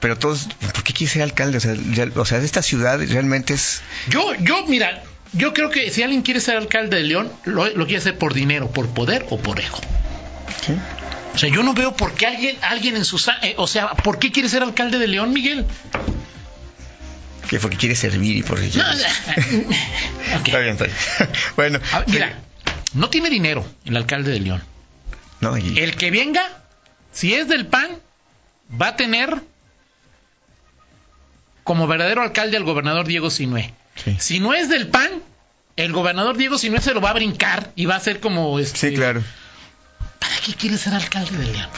pero 0.00 0.18
todos, 0.18 0.48
¿por 0.74 0.82
qué 0.82 0.92
quiere 0.92 1.12
ser 1.12 1.22
alcalde? 1.22 1.58
O 1.58 1.60
sea, 1.60 1.74
ya- 1.92 2.08
o 2.16 2.24
sea, 2.24 2.38
esta 2.38 2.62
ciudad 2.62 2.98
realmente 3.08 3.54
es... 3.54 3.82
yo, 4.08 4.34
yo, 4.40 4.64
mira, 4.66 5.02
yo 5.34 5.52
creo 5.52 5.70
que 5.70 5.90
si 5.90 6.02
alguien 6.02 6.22
quiere 6.22 6.40
ser 6.40 6.56
alcalde 6.56 6.96
de 6.96 7.02
León, 7.04 7.30
lo, 7.44 7.66
lo 7.68 7.84
quiere 7.86 7.98
hacer 7.98 8.16
por 8.18 8.32
dinero, 8.34 8.70
por 8.70 8.88
poder 8.88 9.26
o 9.30 9.38
por 9.38 9.60
ego. 9.60 9.78
¿sí? 10.66 10.72
O 11.34 11.38
sea, 11.38 11.50
yo 11.50 11.62
no 11.62 11.74
veo 11.74 11.94
por 11.94 12.14
qué 12.14 12.26
alguien, 12.26 12.56
alguien 12.62 12.96
en 12.96 13.04
su... 13.04 13.18
eh, 13.42 13.54
o 13.58 13.66
sea, 13.66 13.90
¿por 13.90 14.18
qué 14.18 14.32
quiere 14.32 14.48
ser 14.48 14.62
alcalde 14.62 14.98
de 14.98 15.06
León, 15.08 15.32
Miguel? 15.32 15.66
Que 17.50 17.58
porque 17.60 17.76
quiere 17.76 17.94
servir 17.94 18.36
y 18.38 18.42
por... 18.42 18.58
No, 18.58 18.64
ok. 20.40 20.46
Está 20.46 20.58
bien, 20.58 20.72
está 20.72 20.84
bien. 20.86 20.96
bueno, 21.56 21.80
ver, 21.80 22.04
mira, 22.08 22.38
no 22.94 23.10
tiene 23.10 23.28
dinero 23.30 23.64
el 23.84 23.96
alcalde 23.96 24.30
de 24.32 24.40
León. 24.40 24.62
No, 25.40 25.56
y- 25.56 25.78
El 25.78 25.96
que 25.96 26.10
venga, 26.10 26.42
si 27.12 27.34
es 27.34 27.48
del 27.48 27.66
PAN, 27.66 27.90
va 28.80 28.88
a 28.88 28.96
tener 28.96 29.42
como 31.64 31.86
verdadero 31.86 32.22
alcalde 32.22 32.56
al 32.56 32.64
gobernador 32.64 33.06
Diego 33.06 33.30
Sinué. 33.30 33.74
Sí. 34.02 34.16
Si 34.18 34.40
no 34.40 34.54
es 34.54 34.68
del 34.68 34.88
PAN, 34.88 35.10
el 35.76 35.92
gobernador 35.92 36.36
Diego 36.36 36.56
Sinué 36.58 36.80
se 36.80 36.94
lo 36.94 37.00
va 37.00 37.10
a 37.10 37.14
brincar 37.14 37.72
y 37.76 37.86
va 37.86 37.96
a 37.96 38.00
ser 38.00 38.20
como 38.20 38.58
este, 38.58 38.90
sí, 38.90 38.94
claro. 38.94 39.22
qué 40.44 40.54
quiere 40.54 40.78
ser 40.78 40.94
alcalde 40.94 41.36
de 41.36 41.46
León? 41.52 41.68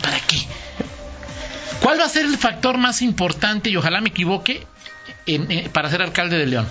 ¿Para 0.00 0.18
qué? 0.20 0.38
¿Cuál 1.82 2.00
va 2.00 2.04
a 2.04 2.08
ser 2.08 2.24
el 2.24 2.38
factor 2.38 2.78
más 2.78 3.02
importante, 3.02 3.68
y 3.68 3.76
ojalá 3.76 4.00
me 4.00 4.08
equivoque, 4.08 4.66
en- 5.26 5.50
eh, 5.50 5.68
para 5.70 5.90
ser 5.90 6.00
alcalde 6.00 6.38
de 6.38 6.46
León 6.46 6.66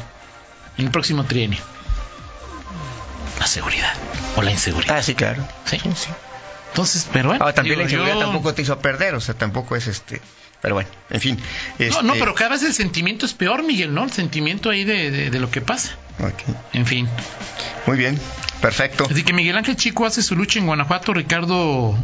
en 0.78 0.86
el 0.86 0.92
próximo 0.92 1.26
trienio? 1.26 1.60
La 3.40 3.46
seguridad 3.46 3.94
o 4.36 4.42
la 4.42 4.52
inseguridad. 4.52 4.98
Ah, 4.98 5.04
sí, 5.04 5.14
claro. 5.14 5.48
Sí. 5.66 5.78
Sí, 5.80 5.90
sí. 5.96 6.10
Entonces, 6.74 7.08
pero 7.14 7.30
bueno. 7.30 7.44
Ahora, 7.44 7.54
también 7.54 7.76
digo, 7.76 7.82
la 7.82 7.92
inseguridad 7.92 8.16
yo- 8.16 8.22
tampoco 8.26 8.54
te 8.56 8.64
hizo 8.64 8.80
perder, 8.80 9.14
o 9.16 9.22
sea, 9.22 9.36
tampoco 9.36 9.76
es 9.76 9.88
este. 9.88 10.22
Pero 10.62 10.76
bueno, 10.76 10.90
en 11.10 11.22
fin. 11.22 11.38
No, 11.80 11.86
este- 11.86 12.04
no, 12.04 12.14
pero 12.14 12.34
cada 12.34 12.52
vez 12.52 12.64
el 12.64 12.74
sentimiento 12.74 13.26
es 13.26 13.34
peor, 13.34 13.64
Miguel, 13.64 13.94
¿no? 13.94 14.04
El 14.06 14.12
sentimiento 14.12 14.70
ahí 14.70 14.84
de, 14.86 15.12
de- 15.12 15.30
de 15.30 15.40
lo 15.40 15.52
que 15.52 15.62
pasa. 15.62 15.98
Ok. 16.20 16.56
En 16.74 16.86
fin. 16.86 17.08
Muy 17.86 17.98
bien, 17.98 18.18
perfecto. 18.62 19.08
Así 19.10 19.24
que 19.24 19.34
Miguel 19.34 19.58
Ángel 19.58 19.76
Chico 19.76 20.06
hace 20.06 20.24
su 20.24 20.36
lucha 20.36 20.60
en 20.60 20.66
Guanajuato, 20.66 21.14
Ricardo 21.14 21.96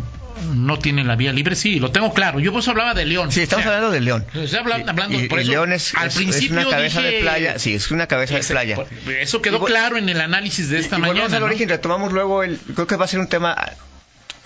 no 0.54 0.78
tiene 0.80 1.04
la 1.04 1.16
vía 1.16 1.32
libre, 1.34 1.56
sí, 1.56 1.80
lo 1.80 1.92
tengo 1.92 2.14
claro. 2.14 2.40
Yo 2.40 2.58
eso 2.58 2.72
hablaba 2.72 2.94
de 2.94 3.06
León. 3.06 3.32
Sí, 3.32 3.42
estamos 3.42 3.66
O 3.66 3.70
sea, 3.70 3.76
hablando 3.78 3.94
de 3.94 4.02
León. 4.02 4.26
Estoy 4.34 4.60
habla- 4.60 4.80
Y- 4.80 4.90
hablando 4.90 5.20
y, 5.20 5.28
por 5.28 5.40
y 5.40 5.44
eso, 5.44 5.52
León 5.52 5.74
es, 5.74 5.96
al 5.96 6.08
es- 6.08 6.14
es 6.14 6.18
principio 6.18 6.60
una 6.62 6.70
cabeza 6.70 7.02
dije- 7.02 7.12
de 7.16 7.22
playa. 7.22 7.60
Sí, 7.60 7.74
es 7.76 7.92
una 7.92 8.08
cabeza 8.08 8.36
de 8.36 8.44
playa. 8.44 8.76
por- 8.76 8.88
Eso 9.14 9.42
quedó 9.42 9.62
Y 9.64 9.66
claro 9.66 9.98
en 9.98 10.10
el 10.10 10.20
análisis 10.22 10.70
de 10.70 10.80
esta 10.80 10.98
mañana. 10.98 11.22
volvemos 11.22 11.34
al 11.38 11.44
origen, 11.44 11.70
retomamos 11.70 12.12
luego 12.14 12.44
el. 12.44 12.58
Creo 12.74 12.88
que 12.88 12.96
va 12.98 13.06
a 13.06 13.08
ser 13.08 13.20
un 13.22 13.28
tema. 13.28 13.56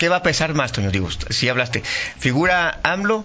¿Qué 0.04 0.10
va 0.10 0.16
a 0.16 0.22
pesar 0.22 0.52
más, 0.52 0.70
Toño? 0.70 0.90
Digo, 0.90 1.08
si 1.30 1.48
hablaste. 1.48 1.82
Figura 2.18 2.78
AMLO, 2.82 3.24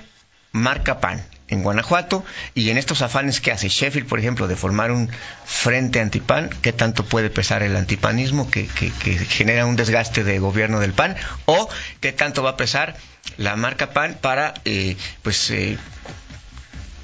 marca 0.54 1.02
PAN 1.02 1.22
en 1.50 1.62
Guanajuato 1.62 2.24
y 2.56 2.70
en 2.70 2.78
estos 2.78 3.02
afanes 3.02 3.42
que 3.42 3.52
hace 3.52 3.68
Sheffield, 3.68 4.08
por 4.08 4.18
ejemplo, 4.18 4.48
de 4.48 4.56
formar 4.56 4.90
un 4.94 5.10
frente 5.44 6.00
antipan, 6.00 6.50
¿qué 6.62 6.72
tanto 6.72 7.04
puede 7.04 7.30
pesar 7.30 7.64
el 7.64 7.76
antipanismo 7.76 8.50
que, 8.50 8.66
que- 8.68 8.92
que 8.94 9.18
genera 9.26 9.66
un 9.66 9.76
desgaste 9.76 10.24
de 10.24 10.40
gobierno 10.40 10.80
del 10.80 10.94
PAN? 10.94 11.18
¿O 11.48 11.68
qué 12.00 12.14
tanto 12.14 12.44
va 12.44 12.52
a 12.52 12.56
pesar 12.58 12.96
la 13.36 13.58
marca 13.58 13.90
PAN 13.92 14.18
para, 14.22 14.54
eh, 14.64 14.96
pues, 15.22 15.52
eh, 15.52 15.78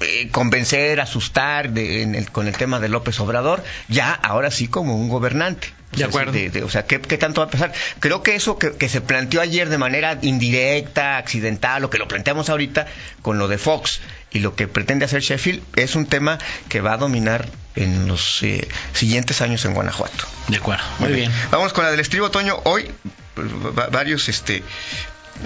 eh, 0.00 0.28
convencer, 0.30 1.00
asustar 1.00 1.70
de- 1.70 2.02
en 2.02 2.14
el- 2.14 2.30
con 2.30 2.46
el 2.48 2.56
tema 2.56 2.80
de 2.80 2.88
López 2.88 3.18
Obrador, 3.20 3.62
ya 3.88 4.12
ahora 4.12 4.50
sí 4.50 4.68
como 4.68 4.96
un 4.96 5.08
gobernante. 5.08 5.72
O 5.88 5.90
De 5.92 5.98
sea, 5.98 6.06
acuerdo. 6.08 6.32
de- 6.32 6.62
o 6.64 6.68
sea, 6.68 6.84
¿qué, 6.86 7.00
qué 7.00 7.16
tanto 7.16 7.40
va 7.40 7.46
a 7.46 7.50
pasar? 7.50 7.72
Creo 8.00 8.22
que 8.22 8.34
eso 8.34 8.58
que, 8.58 8.72
que 8.72 8.88
se 8.88 9.00
planteó 9.00 9.40
ayer 9.40 9.68
de 9.68 9.78
manera 9.78 10.18
indirecta, 10.22 11.16
accidental, 11.16 11.84
o 11.84 11.90
que 11.90 11.98
lo 11.98 12.08
planteamos 12.08 12.48
ahorita 12.50 12.86
con 13.22 13.38
lo 13.38 13.48
de 13.48 13.56
Fox 13.58 14.00
y 14.32 14.40
lo 14.40 14.54
que 14.56 14.66
pretende 14.68 15.04
hacer 15.04 15.22
Sheffield, 15.22 15.62
es 15.76 15.94
un 15.94 16.06
tema 16.06 16.38
que 16.68 16.80
va 16.80 16.94
a 16.94 16.96
dominar 16.98 17.48
en 17.76 18.08
los 18.08 18.42
eh, 18.42 18.66
siguientes 18.92 19.40
años 19.40 19.64
en 19.64 19.74
Guanajuato. 19.74 20.26
De 20.48 20.56
acuerdo, 20.56 20.84
muy 20.98 21.12
bien. 21.12 21.30
Vamos 21.50 21.72
con 21.72 21.84
la 21.84 21.90
del 21.90 22.00
estribo, 22.00 22.30
Toño. 22.30 22.56
Hoy, 22.64 22.90
pues, 23.34 23.46
va- 23.78 23.86
varios, 23.86 24.28
este... 24.28 24.62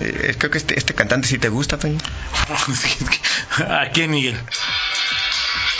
eh, 0.01 0.35
creo 0.39 0.51
que 0.51 0.59
este, 0.59 0.79
este 0.79 0.95
cantante 0.95 1.27
sí 1.29 1.39
te 1.39 1.49
gusta, 1.49 1.79
Toño. 1.79 1.99
¿A 3.69 3.89
quién, 3.93 4.11
Miguel? 4.11 4.37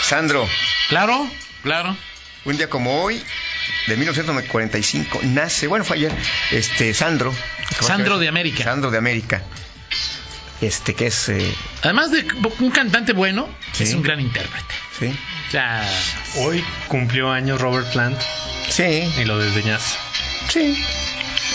Sandro. 0.03 0.47
Claro, 0.89 1.27
claro. 1.63 1.95
Un 2.45 2.57
día 2.57 2.69
como 2.69 3.03
hoy, 3.03 3.21
de 3.87 3.95
1945, 3.97 5.19
nace, 5.23 5.67
bueno, 5.67 5.85
fue 5.85 5.97
ayer, 5.97 6.11
este, 6.51 6.93
Sandro. 6.93 7.33
Sandro 7.79 8.17
de 8.19 8.27
América. 8.27 8.63
Sandro 8.63 8.91
de 8.91 8.97
América. 8.97 9.43
Este, 10.59 10.93
que 10.93 11.07
es, 11.07 11.29
eh, 11.29 11.55
Además 11.81 12.11
de 12.11 12.25
un 12.59 12.69
cantante 12.71 13.13
bueno, 13.13 13.49
Sí. 13.73 13.83
es 13.85 13.93
un 13.93 14.03
gran 14.03 14.19
intérprete. 14.19 14.75
sí, 14.99 15.15
O 15.47 15.51
sea, 15.51 15.83
Hoy 16.37 16.63
cumplió 16.87 17.31
años 17.31 17.59
Robert 17.59 17.91
Plant 17.91 18.19
sí, 18.69 18.83
y 19.19 19.25
lo 19.25 19.39
desdeñas. 19.39 19.97
Sí, 20.49 20.75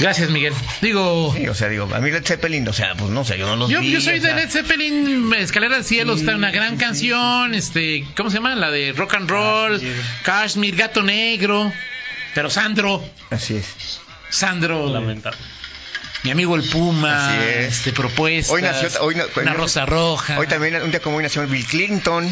gracias, 0.00 0.30
Miguel. 0.30 0.52
Digo, 0.80 1.32
sí, 1.36 1.48
o 1.48 1.54
sea, 1.54 1.68
digo, 1.68 1.88
a 1.94 1.98
mí 2.00 2.10
Led 2.10 2.24
Zeppelin, 2.24 2.66
o 2.68 2.72
sea, 2.72 2.94
pues 2.94 3.10
no 3.10 3.24
sé, 3.24 3.38
yo 3.38 3.46
no 3.46 3.56
los 3.56 3.70
yo, 3.70 3.80
vi, 3.80 3.90
yo 3.92 4.00
soy 4.00 4.18
o 4.18 4.22
sea, 4.22 4.34
de 4.34 4.42
Led 4.42 4.50
Zeppelin, 4.50 5.32
Escalera 5.34 5.76
al 5.76 5.84
Cielo, 5.84 6.14
Sí, 6.14 6.20
está 6.20 6.34
una 6.36 6.50
gran 6.50 6.70
sí, 6.70 6.76
sí, 6.76 6.80
canción, 6.84 7.54
este, 7.54 8.04
¿cómo 8.16 8.30
se 8.30 8.36
llama? 8.36 8.54
La 8.54 8.70
de 8.70 8.92
Rock 8.92 9.14
and 9.14 9.30
Roll, 9.30 9.80
Kashmir, 10.22 10.76
Gato 10.76 11.02
Negro. 11.02 11.72
Pero 12.34 12.50
Sandro, 12.50 13.02
Así 13.30 13.56
es. 13.56 14.00
Sandro, 14.28 14.92
Lamentable. 14.92 15.38
mi 16.22 16.30
amigo 16.32 16.54
el 16.56 16.64
Puma, 16.64 17.28
Así 17.30 17.38
es. 17.48 17.76
este, 17.78 17.92
propuestas, 17.92 18.52
Hoy 18.52 18.60
nació, 18.62 19.02
hoy, 19.02 19.14
no- 19.14 19.24
una 19.40 19.54
rosa 19.54 19.86
roja. 19.86 20.38
Hoy 20.38 20.46
también, 20.46 20.76
un 20.82 20.90
día 20.90 21.00
como 21.00 21.16
hoy 21.16 21.22
nació 21.22 21.46
Bill 21.46 21.64
Clinton, 21.64 22.28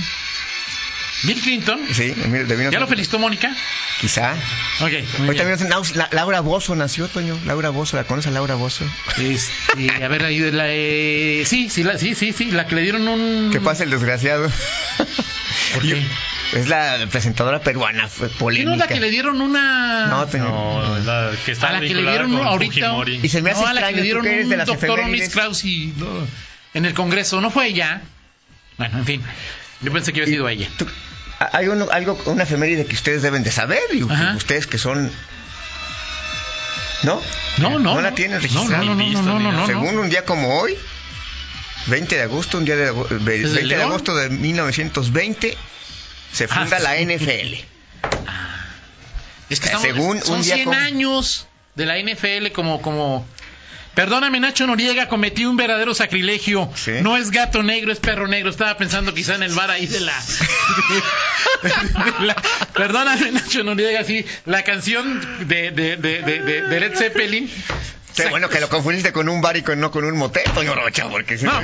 Bill 1.26 1.40
Clinton, 1.40 1.80
sí, 1.92 2.10
de 2.10 2.68
¿ya 2.70 2.78
lo 2.80 2.87
felicitó 2.87 3.18
Mónica? 3.18 3.54
Quizá. 4.00 4.34
Ok, 4.80 4.92
nació 5.18 5.94
La- 5.94 6.08
Laura 6.12 6.40
Bozo 6.40 6.74
nació, 6.76 7.08
Toño. 7.08 7.38
Laura 7.46 7.70
Bozo, 7.70 7.96
¿la 7.96 8.04
conoces 8.04 8.30
a 8.30 8.34
Laura 8.34 8.54
Bozo? 8.56 8.84
Este, 9.18 10.04
a 10.04 10.08
ver, 10.08 10.24
ahí 10.24 10.38
de 10.38 10.52
la, 10.52 10.64
eh, 10.68 11.44
sí, 11.46 11.70
sí, 11.70 11.82
la, 11.82 11.98
sí, 11.98 12.14
sí, 12.14 12.32
sí, 12.32 12.50
la 12.50 12.66
que 12.66 12.74
le 12.74 12.82
dieron 12.82 13.06
un... 13.08 13.50
¿Qué 13.52 13.60
pasa 13.60 13.84
el 13.84 13.90
desgraciado? 13.90 14.50
¿Por 15.74 15.82
qué? 15.82 16.02
Es 16.52 16.68
la 16.68 17.06
presentadora 17.10 17.60
peruana, 17.60 18.08
fue 18.08 18.28
¿Quién 18.28 18.34
no 18.34 18.38
polémica. 18.38 18.72
es 18.74 18.78
la 18.78 18.87
que 18.88 19.00
le 19.00 19.10
dieron 19.10 19.40
una... 19.40 20.06
No, 20.06 20.26
Toño. 20.26 20.44
No, 20.44 20.98
la 21.00 21.32
que 21.44 21.52
está 21.52 21.68
a 21.68 21.72
la 21.72 21.80
que 21.80 21.94
le 21.94 22.02
dieron 22.02 22.37
con 22.37 22.46
ahorita... 22.46 22.72
Fujimori. 22.90 23.20
Y 23.22 23.28
se 23.28 23.42
me 23.42 23.50
hace 23.50 23.62
no, 23.62 23.68
a 23.68 23.74
la 23.74 23.88
que 23.88 23.96
le 23.96 24.02
dieron 24.02 24.26
un 24.26 24.48
de 24.48 24.56
doctor 24.64 25.00
Onis 25.00 25.64
y, 25.64 25.94
no, 25.96 26.06
en 26.74 26.84
el 26.84 26.94
Congreso, 26.94 27.40
¿no 27.40 27.50
fue 27.50 27.68
ella? 27.68 28.02
Bueno, 28.76 28.98
en 28.98 29.04
fin, 29.04 29.22
yo 29.80 29.92
pensé 29.92 30.12
que 30.12 30.22
había 30.22 30.32
sido 30.34 30.48
ella. 30.48 30.68
Tú- 30.76 30.87
hay 31.38 31.68
uno- 31.68 31.88
algo, 31.90 32.20
una 32.27 32.44
efeméride 32.44 32.87
que 32.87 32.94
ustedes 32.94 33.23
deben 33.23 33.42
de 33.42 33.51
saber, 33.53 33.81
que 33.90 34.03
Ajá. 34.09 34.35
ustedes 34.37 34.66
que 34.66 34.79
son... 34.79 35.11
¿No? 37.03 37.20
No, 37.59 37.70
no, 37.79 37.94
¿No 37.94 38.01
la 38.01 38.11
no. 38.11 38.14
tienes 38.16 38.37
No, 38.53 38.62
registrada? 38.62 38.85
no, 38.85 38.94
no, 38.94 39.05
no, 39.07 39.23
no, 39.23 39.38
no, 39.38 39.53
no, 39.53 39.66
Según 39.66 39.94
no. 39.97 40.01
un 40.03 40.11
día 40.11 40.25
como 40.25 40.59
hoy, 40.59 40.77
20 41.87 42.16
de 42.16 42.23
agosto, 42.23 42.57
un 42.59 42.64
día 42.64 42.77
de, 42.77 42.88
ago- 42.88 43.07
ve- 43.11 43.42
¿Es 43.42 43.53
20 43.55 43.77
de 43.77 43.83
agosto 43.83 44.16
de 44.16 44.31
1920, 44.31 45.57
se 46.33 46.49
funda 46.49 46.79
Ah, 46.79 46.81
la. 46.81 46.97
NFL. 46.99 47.55
Es 49.51 49.61
que 49.61 49.66
estamos, 49.66 49.83
Según 49.83 50.23
son 50.23 50.37
un 50.37 50.42
día 50.42 50.55
100 50.55 50.64
como- 50.64 50.79
años 50.79 51.47
de 51.75 51.87
la 51.87 51.99
NFL 51.99 52.53
como... 52.53 52.81
como 52.81 53.27
Perdóname, 53.94 54.40
Nacho 54.40 54.66
Noriega, 54.66 55.09
cometí 55.09 55.44
un 55.44 55.57
verdadero 55.57 55.94
sacrilegio. 55.94 56.70
Sí. 56.74 56.92
No 57.02 57.16
es 57.16 57.30
gato 57.30 57.62
negro, 57.62 57.92
es 57.92 58.00
perro 58.00 58.26
negro. 58.26 58.50
Estaba 58.50 58.76
pensando 58.76 59.14
quizá 59.14 59.35
en 59.37 59.42
el 59.44 59.52
bar 59.54 59.70
ahí 59.70 59.87
de 59.87 60.00
la... 60.00 60.14
Perdóname, 62.74 63.30
Nacho 63.33 63.62
Noriega, 63.64 64.04
sí. 64.04 64.24
La 64.46 64.62
canción 64.64 65.20
de, 65.46 65.70
de, 65.70 65.96
de, 65.96 66.22
de, 66.22 66.40
de- 66.42 66.62
de 66.62 66.80
Led 66.80 66.96
Zeppelin. 66.96 67.50
Qué 68.16 68.26
bueno 68.26 68.48
que 68.48 68.61
lo 68.61 68.68
confundiste 68.68 69.12
con 69.12 69.28
un 69.28 69.40
bar 69.40 69.57
y 69.57 69.62
con, 69.62 69.80
no 69.80 69.90
con 69.90 70.04
un 70.04 70.16
motel, 70.16 70.44
Toño 70.54 70.74
Rocha, 70.74 71.09
porque 71.09 71.37
si 71.37 71.46
No. 71.46 71.52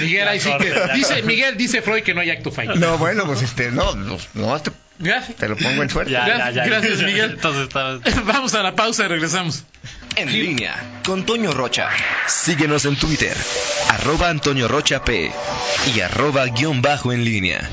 Miguel, 0.00 0.28
ahí 0.28 0.38
sí 0.40 0.50
que... 0.60 0.72
Dice, 0.94 1.22
Miguel 1.22 1.56
dice 1.56 1.82
Freud 1.82 2.02
que 2.04 2.14
no 2.14 2.20
hay 2.20 2.30
acto 2.30 2.52
fallido. 2.52 2.76
No, 2.76 2.98
bueno, 2.98 3.26
pues 3.26 3.42
este, 3.42 3.72
no, 3.72 3.96
no, 3.96 4.16
no, 4.34 4.60
te, 4.62 4.70
Gracias. 5.00 5.36
te 5.36 5.48
lo 5.48 5.56
pongo 5.56 5.82
en 5.82 5.90
suerte. 5.90 6.12
Ya, 6.12 6.20
ya, 6.26 6.34
Gracias- 6.36 6.54
ya. 6.54 6.64
gracias, 6.66 7.02
Miguel. 7.02 7.30
Entonces 7.34 7.62
está... 7.64 7.98
Vamos 8.22 8.54
a 8.54 8.62
la 8.62 8.76
pausa 8.76 9.06
y 9.06 9.08
regresamos. 9.08 9.64
En 10.16 10.32
línea 10.32 11.00
con 11.04 11.24
Toño 11.24 11.52
Rocha. 11.52 11.88
Síguenos 12.26 12.84
en 12.84 12.96
Twitter, 12.96 13.36
arroba 13.88 14.28
Antonio 14.28 14.68
Rocha 14.68 15.04
P 15.04 15.30
y 15.94 16.00
arroba 16.00 16.46
guion 16.46 16.82
bajo 16.82 17.12
en 17.12 17.24
línea. 17.24 17.68